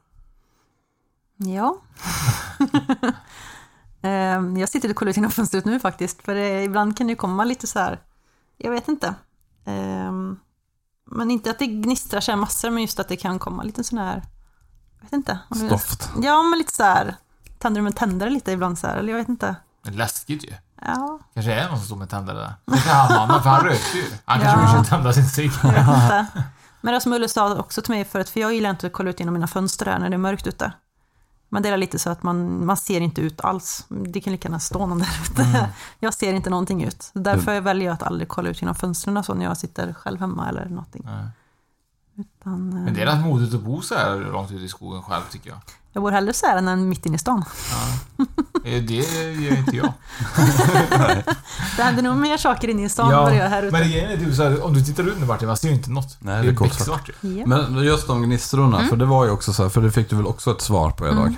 Ja. 1.36 1.76
Ehm, 4.02 4.56
jag 4.56 4.68
sitter 4.68 4.90
och 4.90 4.96
kollar 4.96 5.10
ut 5.10 5.16
genom 5.16 5.30
fönstret 5.30 5.64
nu 5.64 5.80
faktiskt, 5.80 6.22
för 6.22 6.34
det, 6.34 6.62
ibland 6.62 6.96
kan 6.96 7.06
det 7.06 7.10
ju 7.10 7.16
komma 7.16 7.44
lite 7.44 7.66
så 7.66 7.78
här, 7.78 8.00
jag 8.58 8.70
vet 8.70 8.88
inte. 8.88 9.14
Ehm, 9.64 10.38
men 11.10 11.30
inte 11.30 11.50
att 11.50 11.58
det 11.58 11.66
gnistrar 11.66 12.24
här 12.28 12.36
massor, 12.36 12.70
men 12.70 12.82
just 12.82 13.00
att 13.00 13.08
det 13.08 13.16
kan 13.16 13.38
komma 13.38 13.62
lite 13.62 13.84
sån 13.84 13.98
här, 13.98 14.22
jag 14.96 15.04
vet 15.04 15.12
inte. 15.12 15.38
Stoft. 15.66 16.10
Ja, 16.22 16.42
men 16.42 16.58
lite 16.58 16.74
så 16.74 16.82
här, 16.82 17.16
tänder 17.58 17.80
du 17.80 17.82
med 17.82 17.96
tändare 17.96 18.30
lite 18.30 18.52
ibland 18.52 18.78
så 18.78 18.86
här, 18.86 18.96
eller 18.96 19.12
jag 19.12 19.18
vet 19.18 19.28
inte. 19.28 19.56
Läskigt 19.82 20.44
ju. 20.44 20.52
Ja, 20.84 21.18
Kanske 21.34 21.52
är 21.54 21.68
någon 21.68 21.76
som 21.78 21.86
står 21.86 21.96
med 21.96 22.10
tändare 22.10 22.38
där. 22.38 22.54
Kanske 22.66 22.90
är 22.90 22.94
han 22.94 23.28
mannen, 23.28 23.42
för 23.42 23.50
han 23.50 23.64
rökte 23.64 23.98
ju. 23.98 24.04
Han 24.24 24.40
kanske 24.40 24.60
Ja. 24.72 24.76
vill 24.80 24.88
tända 24.90 25.12
sin 25.12 25.28
cigg. 25.28 25.50
Men 26.80 26.94
det 26.94 27.00
som 27.00 27.12
Ulle 27.12 27.28
sa 27.28 27.54
också 27.56 27.82
till 27.82 27.94
mig 27.94 28.04
förut, 28.04 28.28
för 28.28 28.40
jag 28.40 28.54
gillar 28.54 28.70
inte 28.70 28.86
att 28.86 28.92
kolla 28.92 29.10
ut 29.10 29.20
genom 29.20 29.34
mina 29.34 29.46
fönster 29.46 29.84
där 29.84 29.98
när 29.98 30.08
det 30.10 30.16
är 30.16 30.18
mörkt 30.18 30.46
ute. 30.46 30.72
Men 31.48 31.62
det 31.62 31.68
är 31.68 31.76
lite 31.76 31.98
så 31.98 32.10
att 32.10 32.22
man, 32.22 32.66
man 32.66 32.76
ser 32.76 33.00
inte 33.00 33.20
ut 33.20 33.40
alls. 33.40 33.84
Det 33.88 34.20
kan 34.20 34.30
lika 34.32 34.48
gärna 34.48 34.60
stå 34.60 34.86
någon 34.86 34.98
där 34.98 35.18
ute. 35.30 35.42
Mm. 35.42 35.64
Jag 35.98 36.14
ser 36.14 36.32
inte 36.34 36.50
någonting 36.50 36.82
ut. 36.84 37.10
Därför 37.14 37.60
väljer 37.60 37.86
jag 37.86 37.94
att 37.94 38.02
aldrig 38.02 38.28
kolla 38.28 38.48
ut 38.48 38.62
genom 38.62 38.74
fönstren 38.74 39.24
så 39.24 39.34
när 39.34 39.44
jag 39.44 39.56
sitter 39.56 39.92
själv 39.92 40.20
hemma 40.20 40.48
eller 40.48 40.64
någonting. 40.68 41.02
Nej. 41.04 41.26
Utan, 42.18 42.72
eh, 42.72 42.84
Men 42.84 42.94
det 42.94 43.02
är 43.02 43.06
rätt 43.06 43.20
modigt 43.24 43.54
att 43.54 43.60
bo 43.62 43.82
så 43.82 43.94
här 43.94 44.16
långt 44.32 44.50
ute 44.50 44.64
i 44.64 44.68
skogen 44.68 45.02
själv 45.02 45.22
tycker 45.30 45.50
jag. 45.50 45.58
Jag 45.92 46.02
bor 46.02 46.10
hellre 46.10 46.32
så 46.32 46.46
här 46.46 46.56
än 46.56 46.88
mitt 46.88 47.06
inne 47.06 47.14
i 47.16 47.18
stan. 47.18 47.44
Eh, 48.18 48.24
Det 48.64 48.94
gör 49.42 49.58
inte 49.58 49.76
jag. 49.76 49.92
Det 51.76 51.82
händer 51.82 52.02
nog 52.02 52.16
mer 52.16 52.36
saker 52.36 52.68
inne 52.68 52.84
i 52.84 52.88
stan 52.88 53.10
än 53.12 53.16
vad 53.18 53.32
det 53.32 53.36
gör 53.36 53.48
här 53.48 53.62
ute. 53.62 53.72
men 53.78 53.88
grejen 53.90 54.10
är 54.10 54.16
typ 54.16 54.34
så 54.34 54.42
här, 54.42 54.64
om 54.64 54.74
du 54.74 54.80
tittar 54.84 55.02
ut 55.08 55.20
nu 55.20 55.26
Martin, 55.26 55.48
man 55.48 55.56
ser 55.56 55.68
ju 55.68 55.74
inte 55.74 55.90
något. 55.90 56.16
Nej, 56.20 56.36
det 56.36 56.52
det 56.52 56.58
är 56.58 56.62
becksvart 56.62 57.10
ju. 57.22 57.38
Ja. 57.38 57.46
Men 57.46 57.82
just 57.84 58.06
de 58.06 58.22
gnistrorna, 58.22 58.76
Mm. 58.78 58.88
för 58.88 58.96
det 58.96 59.04
var 59.04 59.24
ju 59.24 59.30
också 59.30 59.52
så 59.52 59.62
här, 59.62 59.70
för 59.70 59.80
det 59.80 59.90
fick 59.90 60.10
du 60.10 60.16
väl 60.16 60.26
också 60.26 60.50
ett 60.50 60.60
svar 60.60 60.90
på 60.90 61.06
idag? 61.06 61.18
Mm. 61.26 61.34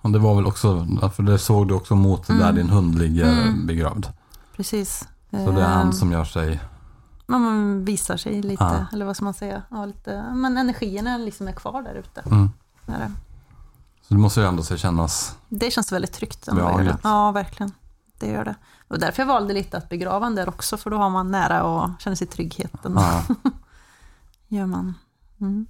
Och 0.00 0.10
det 0.10 0.18
var 0.18 0.34
väl 0.34 0.46
också, 0.46 0.86
för 1.14 1.22
det 1.22 1.38
såg 1.38 1.68
du 1.68 1.74
också 1.74 1.94
mot 1.94 2.26
där 2.26 2.34
Mm. 2.34 2.54
din 2.54 2.68
hund 2.70 2.98
ligger 2.98 3.32
Mm. 3.32 3.66
begravd. 3.66 4.06
Precis. 4.56 5.08
Så 5.30 5.50
det 5.50 5.62
är 5.62 5.68
han 5.68 5.86
Ehm, 5.86 5.92
som 5.92 6.12
gör 6.12 6.24
sig... 6.24 6.60
Man 7.26 7.40
man 7.42 7.84
visar 7.84 8.16
sig 8.16 8.42
lite, 8.42 8.64
Ja. 8.64 8.86
eller 8.92 9.04
vad 9.06 9.16
ska 9.16 9.24
man 9.24 9.34
säga? 9.34 9.62
Ja, 9.70 9.84
lite, 9.86 10.24
men 10.34 10.56
energierna 10.56 11.16
liksom 11.18 11.48
är 11.48 11.52
kvar 11.52 11.82
där 11.82 11.94
ute. 11.94 12.20
Mm. 12.26 12.50
Så 14.10 14.14
det 14.14 14.20
måste 14.20 14.40
ju 14.40 14.46
ändå 14.46 14.62
kännas... 14.62 15.36
Det 15.48 15.70
känns 15.70 15.92
väldigt 15.92 16.12
tryggt. 16.12 16.48
ändå. 16.48 16.96
Ja, 17.02 17.32
verkligen. 17.32 17.72
Det 18.18 18.26
gör 18.26 18.44
det. 18.44 18.54
Och 18.88 18.98
därför 18.98 19.22
jag 19.22 19.26
valde 19.26 19.54
lite 19.54 19.76
att 19.76 19.88
begrava 19.88 20.26
den 20.26 20.34
där 20.34 20.48
också, 20.48 20.76
för 20.76 20.90
då 20.90 20.96
har 20.96 21.10
man 21.10 21.30
nära 21.30 21.64
och 21.64 21.90
känner 22.00 22.16
sig 22.16 22.26
tryggheten. 22.26 22.92
Ja. 22.96 23.22
gör 24.48 24.66
man. 24.66 24.94
Mm. 25.40 25.66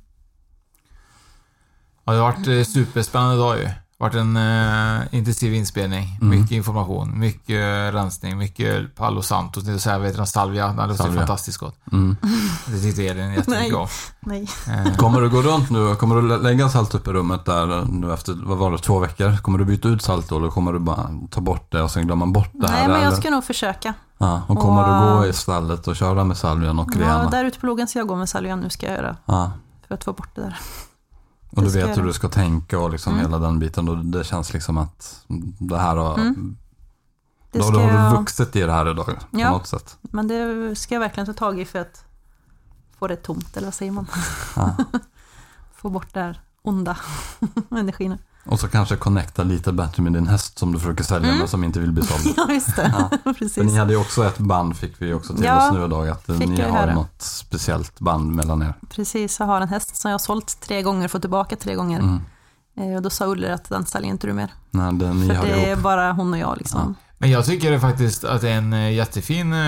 Ja, 2.04 2.12
det 2.12 2.18
har 2.18 2.32
varit 2.32 2.46
eh, 2.46 2.72
superspännande 2.72 3.36
dag 3.36 3.58
ju. 3.58 3.68
Varit 4.00 4.14
en 4.14 4.36
eh, 4.36 5.00
intensiv 5.10 5.54
inspelning. 5.54 6.18
Mm. 6.22 6.28
Mycket 6.40 6.50
information, 6.52 7.18
mycket 7.18 7.94
rensning, 7.94 8.38
mycket 8.38 8.94
Palo 8.96 9.22
Santo. 9.22 9.60
Det 9.60 9.72
är 9.72 9.78
så 9.78 9.90
här, 9.90 9.98
vet 9.98 10.16
du, 10.16 10.26
salvia. 10.26 10.66
Den 10.72 10.96
Salvia. 10.96 11.18
fantastiskt 11.18 11.58
gott. 11.58 11.76
Mm. 11.92 12.16
Det 12.66 12.80
tyckte 12.80 13.02
Elin 13.06 13.32
jättemycket 13.32 13.74
om. 13.74 13.86
Nej. 14.20 14.48
Eh, 14.68 14.96
Kommer 14.96 15.20
du 15.20 15.28
gå 15.30 15.42
runt 15.42 15.70
nu? 15.70 15.94
Kommer 15.94 16.16
du 16.16 16.22
lä- 16.28 16.36
lägga 16.38 16.68
salt 16.68 16.94
upp 16.94 17.08
i 17.08 17.10
rummet 17.10 17.44
där 17.44 17.84
nu 17.84 18.12
efter, 18.14 18.34
vad 18.46 18.58
var 18.58 18.70
det, 18.70 18.78
två 18.78 18.98
veckor? 18.98 19.36
Kommer 19.36 19.58
du 19.58 19.64
byta 19.64 19.88
ut 19.88 20.02
salt 20.02 20.28
då 20.28 20.36
eller 20.36 20.48
kommer 20.48 20.72
du 20.72 20.78
bara 20.78 21.10
ta 21.30 21.40
bort 21.40 21.72
det 21.72 21.82
och 21.82 21.90
sen 21.90 22.06
glömma 22.06 22.26
bort 22.26 22.50
det 22.52 22.68
här? 22.68 22.78
Nej, 22.78 22.88
men 22.88 22.96
jag 22.96 23.06
eller? 23.06 23.16
ska 23.16 23.30
nog 23.30 23.44
försöka. 23.44 23.94
Ja, 24.18 24.42
och 24.46 24.58
kommer 24.58 24.82
Och- 25.04 25.10
du 25.12 25.18
gå 25.18 25.26
i 25.26 25.32
stallet 25.32 25.88
och 25.88 25.96
köra 25.96 26.24
med 26.24 26.36
salvian 26.36 26.78
och 26.78 26.90
Ja, 26.94 27.00
rena? 27.00 27.30
där 27.30 27.44
ute 27.44 27.58
på 27.60 27.66
logen 27.66 27.88
ska 27.88 27.98
jag 27.98 28.08
gå 28.08 28.16
med 28.16 28.28
salvian 28.28 28.60
nu 28.60 28.70
ska 28.70 28.86
jag 28.86 28.96
göra. 28.96 29.16
Ja. 29.26 29.52
För 29.88 29.94
att 29.94 30.04
få 30.04 30.12
bort 30.12 30.34
det 30.34 30.40
där. 30.40 30.58
Och 31.50 31.62
du 31.62 31.68
vet 31.70 31.98
hur 31.98 32.02
du 32.04 32.12
ska 32.12 32.28
tänka 32.28 32.78
och 32.78 32.90
liksom 32.90 33.12
Mm. 33.12 33.24
hela 33.26 33.38
den 33.38 33.58
biten. 33.58 33.88
Och 33.88 33.96
det 34.04 34.24
känns 34.24 34.52
liksom 34.52 34.78
att 34.78 35.24
det 35.58 35.78
här 35.78 35.96
har... 35.96 36.14
Mm. 36.14 36.56
Det 37.52 37.58
Då, 37.58 37.70
då 37.70 37.78
har 37.80 37.88
jag- 37.88 38.12
du 38.12 38.16
vuxit 38.18 38.56
i 38.56 38.60
det 38.60 38.72
här 38.72 38.90
idag 38.90 39.06
på 39.06 39.12
Ja. 39.30 39.50
något 39.50 39.66
sätt. 39.66 39.96
Men 40.02 40.28
det 40.28 40.74
ska 40.76 40.94
jag 40.94 41.00
verkligen 41.00 41.26
ta 41.26 41.32
tag 41.32 41.60
i 41.60 41.64
för 41.64 41.78
att 41.78 42.04
få 42.98 43.06
det 43.06 43.16
tomt, 43.16 43.56
eller 43.56 43.66
vad 43.66 43.74
säger 43.74 43.92
man? 43.92 44.06
Ja. 44.56 44.76
få 45.74 45.88
bort 45.90 46.14
det 46.14 46.20
här 46.20 46.40
onda 46.62 46.96
energin. 47.70 48.18
Och 48.44 48.60
så 48.60 48.68
kanske 48.68 48.96
connecta 48.96 49.42
lite 49.42 49.72
bättre 49.72 50.02
med 50.02 50.12
din 50.12 50.26
häst 50.26 50.58
som 50.58 50.72
du 50.72 50.78
försöker 50.78 51.04
sälja 51.04 51.28
Mm. 51.28 51.38
men 51.38 51.48
som 51.48 51.64
inte 51.64 51.80
vill 51.80 51.92
bli 51.92 52.02
såld. 52.06 52.34
Ja, 52.36 52.52
just 52.52 52.76
det. 52.76 53.08
För 53.24 53.32
Precis. 53.32 53.64
ni 53.64 53.76
hade 53.78 53.92
ju 53.92 53.98
också 54.00 54.24
ett 54.24 54.38
band 54.38 54.76
fick 54.76 54.94
vi 55.02 55.12
också 55.12 55.34
till 55.34 55.44
Ja, 55.44 55.68
oss 55.70 55.74
nu 55.76 55.84
idag. 55.84 56.08
Att 56.08 56.28
ni 56.28 56.60
har 56.62 56.68
höra. 56.70 56.94
något 56.94 57.22
speciellt 57.22 58.00
band 58.00 58.34
mellan 58.34 58.62
er. 58.62 58.74
Precis, 58.90 59.40
jag 59.40 59.46
har 59.46 59.60
en 59.60 59.68
häst 59.68 59.96
som 59.96 60.10
jag 60.10 60.14
har 60.14 60.18
sålt 60.18 60.60
tre 60.60 60.82
gånger 60.82 61.04
och 61.04 61.10
fått 61.10 61.20
tillbaka 61.22 61.56
tre 61.56 61.74
gånger. 61.74 61.98
Mm. 62.00 62.20
Eh, 62.80 62.96
Och 62.96 63.02
då 63.02 63.10
sa 63.10 63.26
Ulle 63.26 63.54
att 63.54 63.68
den 63.68 63.86
säljer 63.86 64.10
inte 64.10 64.26
du 64.26 64.32
mer. 64.32 64.52
Nej, 64.70 64.92
det, 64.94 65.12
ni 65.12 65.26
För 65.26 65.34
det 65.46 65.64
är 65.66 65.70
ihop. 65.70 65.82
bara 65.82 66.12
hon 66.12 66.32
och 66.32 66.38
jag 66.38 66.58
liksom. 66.58 66.94
Men 67.22 67.30
jag 67.30 67.44
tycker 67.44 67.70
det 67.70 67.80
faktiskt 67.80 68.24
att 68.24 68.40
det 68.40 68.50
är 68.50 68.54
en 68.56 68.72
eh, 68.72 68.92
jättefin 68.92 69.52
eh, 69.52 69.58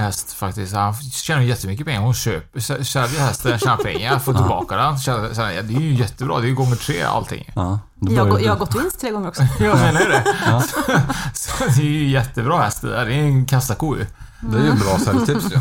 häst 0.00 0.32
faktiskt. 0.32 0.74
Han 0.74 0.94
tjänar 0.94 1.42
jättemycket 1.42 1.86
pengar. 1.86 2.00
Hon 2.00 2.14
köper, 2.14 2.60
sä- 2.60 2.82
säljer 2.84 3.20
hästen, 3.20 3.58
tjänar 3.58 3.76
pengar, 3.76 4.18
får 4.24 4.32
tillbaka 4.34 4.76
den. 4.76 4.98
Tjänar, 4.98 5.50
ja, 5.52 5.62
det 5.62 5.74
är 5.74 5.80
ju 5.80 5.94
jättebra. 5.94 6.38
Det 6.40 6.46
är 6.46 6.48
ju 6.48 6.54
gånger 6.54 6.76
tre 6.76 7.02
allting. 7.02 7.50
Ja, 7.54 7.78
Jag, 8.00 8.42
jag 8.42 8.52
har 8.52 8.58
gått 8.58 8.74
vinst 8.74 9.00
tre 9.00 9.10
gånger 9.10 9.28
också. 9.28 9.42
Jag 9.60 9.76
menar 9.78 10.00
ju 10.00 10.08
det. 10.08 10.24
Så 11.34 11.64
det 11.64 11.82
är 11.82 11.84
ju 11.86 12.08
jättebra 12.08 12.62
häst 12.62 12.82
det 12.82 12.90
där. 12.90 13.06
Det 13.06 13.14
är 13.14 13.22
en 13.22 13.46
kassako 13.46 13.96
ju. 13.96 14.06
Det 14.44 14.58
är 14.58 14.62
ju 14.64 14.72
bra 14.72 14.98
säljtips 14.98 15.44
ju. 15.44 15.56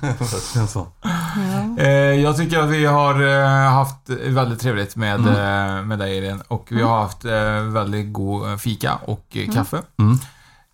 Verkligen 0.00 0.68
så. 0.68 0.86
Eh, 1.78 1.86
Jag 1.96 2.36
tycker 2.36 2.58
att 2.58 2.70
vi 2.70 2.84
har 2.86 3.22
eh, 3.42 3.70
haft 3.72 4.08
väldigt 4.26 4.60
trevligt 4.60 4.96
med, 4.96 5.14
Mm. 5.20 5.28
eh, 5.78 5.82
med 5.84 5.98
dig 5.98 6.18
Elin. 6.18 6.40
Och 6.48 6.66
vi 6.70 6.82
har 6.82 7.00
haft 7.02 7.24
väldigt 7.74 8.12
god 8.12 8.60
fika 8.60 8.94
och 8.94 9.26
Mm. 9.36 9.54
kaffe. 9.54 9.82
Mm. 9.98 10.18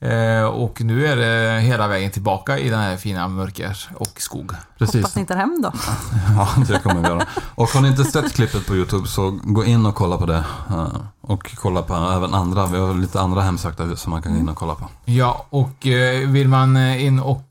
Eh, 0.03 0.45
Och 0.45 0.81
nu 0.81 1.07
är 1.07 1.17
det 1.17 1.61
hela 1.61 1.89
vägen 1.89 2.11
tillbaka 2.11 2.59
i 2.59 2.69
den 2.69 2.81
här 2.81 2.97
fina 2.97 3.29
mörker 3.29 3.77
och 3.95 4.13
skog. 4.21 4.53
Precis. 4.79 4.95
Hoppas 4.97 5.15
ni 5.17 5.23
hittar 5.23 5.37
hem 5.37 5.59
då. 5.63 5.73
Ja, 6.37 6.49
det 6.69 6.79
kommer 6.83 7.01
vi 7.03 7.09
göra. 7.09 7.27
Och 7.55 7.69
har 7.69 7.81
ni 7.81 7.89
inte 7.89 8.05
sett 8.05 8.33
klippet 8.35 8.67
på 8.67 8.75
YouTube 8.77 9.09
så 9.09 9.39
gå 9.43 9.65
in 9.65 9.87
och 9.87 9.95
kolla 9.95 10.17
på 10.19 10.27
det. 10.27 10.45
eh, 10.71 10.89
Och 11.21 11.51
kolla 11.57 11.83
på 11.83 11.95
även 11.95 12.35
andra. 12.35 12.67
Vi 12.67 12.79
har 12.79 12.95
lite 12.95 13.21
andra 13.21 13.43
hemsökta 13.43 13.97
som 13.97 14.11
man 14.11 14.23
kan 14.23 14.33
gå 14.33 14.39
in 14.39 14.49
och 14.49 14.57
kolla 14.57 14.75
på. 14.75 14.89
Ja, 15.05 15.47
och 15.51 15.87
eh, 15.87 16.29
vill 16.29 16.49
man 16.49 16.77
in 16.77 17.21
och 17.21 17.49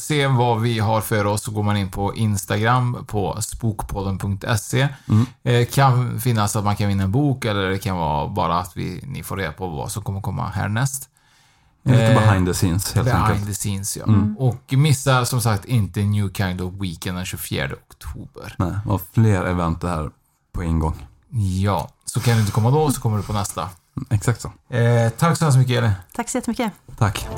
se 0.00 0.26
vad 0.26 0.60
vi 0.60 0.78
har 0.78 1.00
för 1.00 1.26
oss 1.26 1.42
så 1.42 1.50
går 1.50 1.62
man 1.62 1.76
in 1.76 1.90
på 1.90 2.14
Instagram 2.14 3.04
på 3.06 3.36
spokpodden.se. 3.40 4.88
Mm. 5.08 5.26
Eh, 5.44 5.66
kan 5.66 6.20
finnas 6.20 6.56
att 6.56 6.64
man 6.64 6.76
kan 6.76 6.88
vinna 6.88 7.02
en 7.04 7.12
bok 7.12 7.44
eller 7.44 7.68
det 7.68 7.78
kan 7.78 7.96
vara 7.96 8.28
bara 8.28 8.58
att 8.58 8.76
vi, 8.76 9.00
ni 9.06 9.22
får 9.22 9.36
reda 9.36 9.52
på 9.52 9.66
vad 9.68 9.92
som 9.92 10.02
kommer 10.02 10.20
komma 10.20 10.48
härnäst. 10.48 11.08
Lite 11.88 12.02
Eh, 12.12 12.20
behind 12.26 12.46
the 12.46 12.54
scenes 12.54 12.94
helt 12.94 13.04
behind 13.08 13.24
enkelt. 13.26 13.46
the 13.48 13.54
scenes, 13.54 13.96
ja. 13.96 14.04
Mm. 14.04 14.36
Och 14.38 14.72
missa 14.72 15.24
som 15.24 15.40
sagt 15.40 15.64
inte 15.64 16.00
New 16.00 16.32
Kind 16.32 16.60
of 16.60 16.74
Weekend 16.74 17.16
den 17.18 17.24
24 17.24 17.68
oktober. 17.90 18.54
Nej, 18.58 18.72
och 18.86 19.02
fler 19.12 19.44
event 19.44 19.82
här 19.82 20.10
på 20.52 20.62
en 20.62 20.78
gång. 20.78 21.06
Ja, 21.62 21.88
så 22.04 22.20
kan 22.20 22.34
du 22.34 22.40
inte 22.40 22.52
komma 22.52 22.70
då 22.70 22.90
så 22.90 23.00
kommer 23.00 23.16
du 23.16 23.22
på 23.22 23.32
nästa. 23.32 23.68
Exakt 24.10 24.40
så. 24.40 24.76
Eh, 24.76 25.10
tack 25.10 25.36
så 25.38 25.44
hemskt 25.44 25.58
mycket 25.58 25.76
Elin. 25.78 25.92
Tack 26.14 26.28
så 26.28 26.38
jättemycket. 26.38 26.72
Tack. 26.98 27.28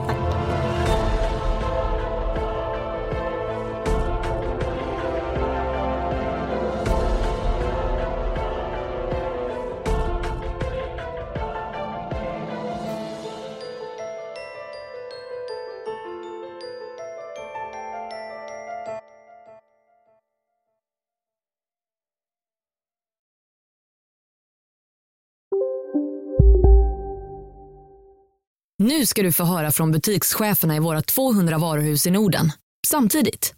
Nu 29.01 29.07
ska 29.07 29.23
du 29.23 29.33
få 29.33 29.45
höra 29.45 29.73
från 29.73 29.93
butikscheferna 29.93 30.77
i 30.77 30.79
våra 30.79 31.03
200 31.03 31.59
varuhus 31.59 32.07
i 32.07 32.11
Norden. 32.11 32.53
Samtidigt. 32.87 33.55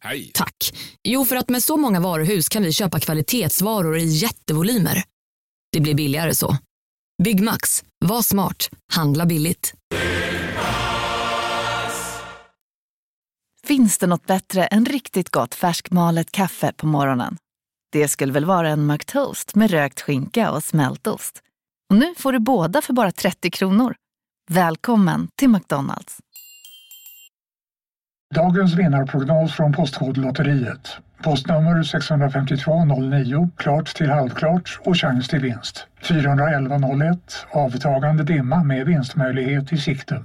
Hej! 0.00 0.30
Tack. 0.34 0.74
Jo, 1.04 1.24
för 1.24 1.36
att 1.36 1.48
med 1.48 1.62
så 1.62 1.76
många 1.76 2.00
varuhus 2.00 2.48
kan 2.48 2.62
vi 2.62 2.72
köpa 2.72 3.00
kvalitetsvaror 3.00 3.98
i 3.98 4.04
jättevolymer. 4.04 5.02
Det 5.72 5.80
blir 5.80 5.94
billigare 5.94 6.34
så. 6.34 6.56
Byggmax. 7.22 7.84
Var 8.04 8.22
smart. 8.22 8.70
Handla 8.92 9.26
billigt. 9.26 9.74
Finns 13.66 13.98
det 13.98 14.06
något 14.06 14.26
bättre 14.26 14.66
än 14.66 14.86
riktigt 14.86 15.30
gott 15.30 15.54
färskmalet 15.54 16.32
kaffe 16.32 16.72
på 16.76 16.86
morgonen? 16.86 17.36
Det 17.92 18.08
skulle 18.08 18.32
väl 18.32 18.44
vara 18.44 18.68
en 18.68 18.86
McToast 18.86 19.54
med 19.54 19.70
rökt 19.70 20.00
skinka 20.00 20.50
och 20.50 20.64
smältost. 20.64 21.43
Och 21.94 22.00
nu 22.00 22.14
får 22.16 22.32
du 22.32 22.38
båda 22.38 22.82
för 22.82 22.92
bara 22.92 23.12
30 23.12 23.50
kronor. 23.50 23.94
Välkommen 24.50 25.28
till 25.38 25.48
McDonalds. 25.48 26.18
Dagens 28.34 28.74
vinnarprognos 28.74 29.52
från 29.52 29.72
Postkodlotteriet. 29.72 30.96
Postnummer 31.22 31.82
65209, 31.82 33.50
klart 33.56 33.94
till 33.94 34.10
halvklart 34.10 34.80
och 34.84 34.96
chans 34.96 35.28
till 35.28 35.40
vinst. 35.40 35.86
41101, 36.02 37.46
avtagande 37.50 38.24
dimma 38.24 38.64
med 38.64 38.86
vinstmöjlighet 38.86 39.72
i 39.72 39.76
sikte. 39.76 40.24